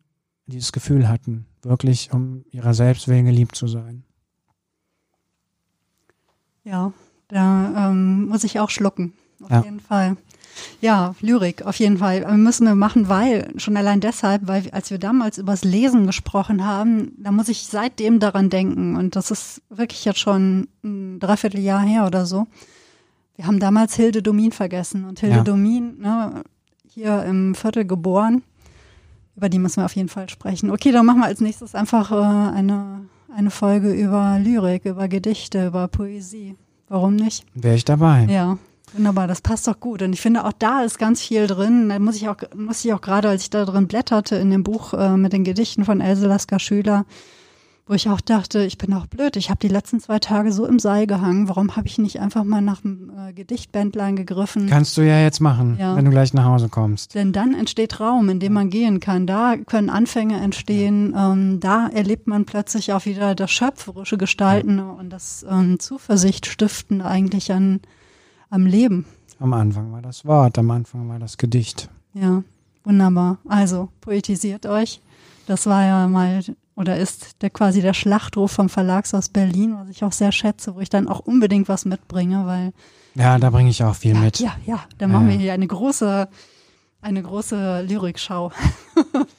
[0.47, 4.05] dieses Gefühl hatten, wirklich um ihrer selbst willen geliebt zu sein.
[6.65, 6.95] Ja,
[7.29, 9.13] da ähm, muss ich auch schlucken.
[9.43, 9.63] Auf Ja.
[9.63, 10.17] jeden Fall.
[10.81, 12.25] Ja, Lyrik, auf jeden Fall.
[12.25, 16.65] Aber Müssen wir machen, weil, schon allein deshalb, weil als wir damals übers Lesen gesprochen
[16.65, 18.97] haben, da muss ich seitdem daran denken.
[18.97, 22.47] Und das ist wirklich jetzt schon ein Dreivierteljahr her oder so.
[23.37, 25.05] Wir haben damals Hilde Domin vergessen.
[25.05, 25.43] Und Hilde Ja.
[25.43, 26.43] Domin, ne,
[26.89, 28.43] hier im Viertel geboren,
[29.37, 30.71] über die müssen wir auf jeden Fall sprechen.
[30.71, 32.15] Okay, dann machen wir als nächstes einfach äh,
[32.55, 36.57] eine, eine Folge über Lyrik, über Gedichte, über Poesie.
[36.89, 37.47] Warum nicht?
[37.55, 38.27] Wäre ich dabei.
[38.31, 38.59] Ja,
[38.95, 40.03] wunderbar, das passt doch gut.
[40.03, 41.89] Und ich finde, auch da ist ganz viel drin.
[41.89, 44.63] Da muss ich auch, muss ich auch gerade, als ich da drin blätterte in dem
[44.65, 47.05] Buch äh, mit den Gedichten von Else Lasker Schüler,
[47.87, 49.37] wo ich auch dachte, ich bin auch blöd.
[49.37, 51.49] Ich habe die letzten zwei Tage so im Seil gehangen.
[51.49, 54.69] Warum habe ich nicht einfach mal nach dem äh, Gedichtbändlein gegriffen?
[54.69, 55.97] Kannst du ja jetzt machen, Ja.
[55.97, 57.17] wenn du gleich nach Hause kommst.
[57.17, 59.27] Denn dann entsteht Raum, in dem man gehen kann.
[59.27, 61.13] Da können Anfänge entstehen.
[61.19, 67.05] Ähm, da erlebt man plötzlich auch wieder das schöpferische Gestalten und das ähm, Zuversicht stiftende
[67.05, 67.81] eigentlich an,
[68.53, 69.07] am Leben.
[69.41, 71.89] Am Anfang war das Wort, am Anfang war das Gedicht.
[72.15, 72.43] Ja,
[72.85, 73.39] wunderbar.
[73.49, 75.01] Also poetisiert euch.
[75.47, 76.41] Das war ja mal
[76.77, 80.81] oder ist der quasi der Schlachtruf vom Verlagshaus Berlin, was ich auch sehr schätze, wo
[80.81, 82.73] ich dann auch unbedingt was mitbringe, weil
[83.15, 84.39] Ja, da bringe ich auch viel ja, mit.
[84.39, 85.33] ja, ja, dann machen Ja.
[85.33, 86.29] wir hier eine große,
[87.01, 88.53] eine große Lyrikschau.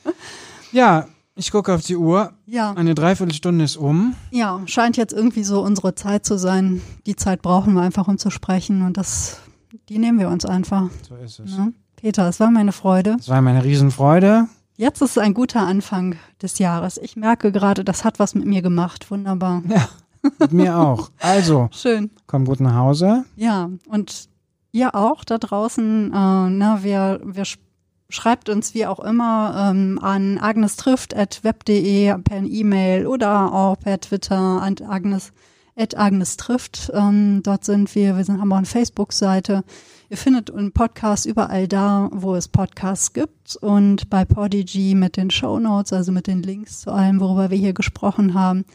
[0.72, 1.06] Ja,
[1.36, 2.34] ich gucke auf die Uhr.
[2.46, 4.16] Ja, Eine Dreiviertelstunde ist um.
[4.32, 6.82] ja, scheint jetzt irgendwie so unsere Zeit zu sein.
[7.06, 9.40] Die Zeit brauchen wir einfach, um zu sprechen und das,
[9.90, 10.90] die nehmen wir uns einfach.
[11.08, 11.58] So ist es.
[11.58, 11.74] Ne?
[11.96, 13.16] Peter, es war meine Freude.
[13.20, 14.48] Es war mir eine Riesenfreude.
[14.76, 16.98] Jetzt ist ein guter Anfang des Jahres.
[16.98, 19.10] Ich merke gerade, das hat was mit mir gemacht.
[19.12, 19.62] Wunderbar.
[19.70, 19.88] Ja,
[20.40, 21.10] mit mir auch.
[21.20, 22.10] Also, Schön.
[22.28, 23.24] komm gut nach Hause.
[23.36, 24.28] Ja, und
[24.72, 27.62] ihr auch da draußen, äh, na, wir, wir sp-
[28.14, 34.76] schreibt uns wie auch immer ähm, an agnestrift.web.de per E-Mail oder auch per Twitter an
[34.88, 35.34] Agnes,
[35.76, 36.92] Agnes trifft.
[36.94, 39.64] Ähm, dort sind wir, wir sind, haben auch eine Facebook-Seite.
[40.12, 45.32] Ihr findet einen Podcast überall da, wo es Podcasts gibt und bei Podigy mit den
[45.32, 48.66] Show Notes, also mit den Links zu allem, worüber wir hier gesprochen haben.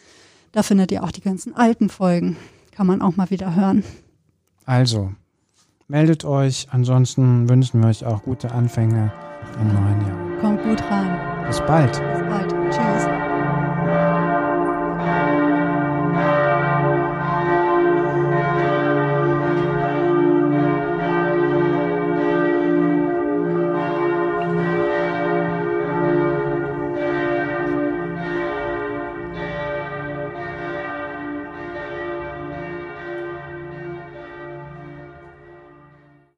[0.50, 2.36] Da findet ihr auch die ganzen alten Folgen.
[2.72, 3.84] Kann man auch mal wieder hören.
[4.64, 5.12] Also,
[5.86, 6.66] meldet euch.
[6.70, 9.12] Ansonsten wünschen wir euch auch gute Anfänge
[9.60, 10.40] im neuen Jahr.
[10.40, 11.18] Kommt gut rein.
[11.46, 11.92] Bis bald.
[11.92, 12.54] Bis bald.
[12.70, 13.07] Tschüss.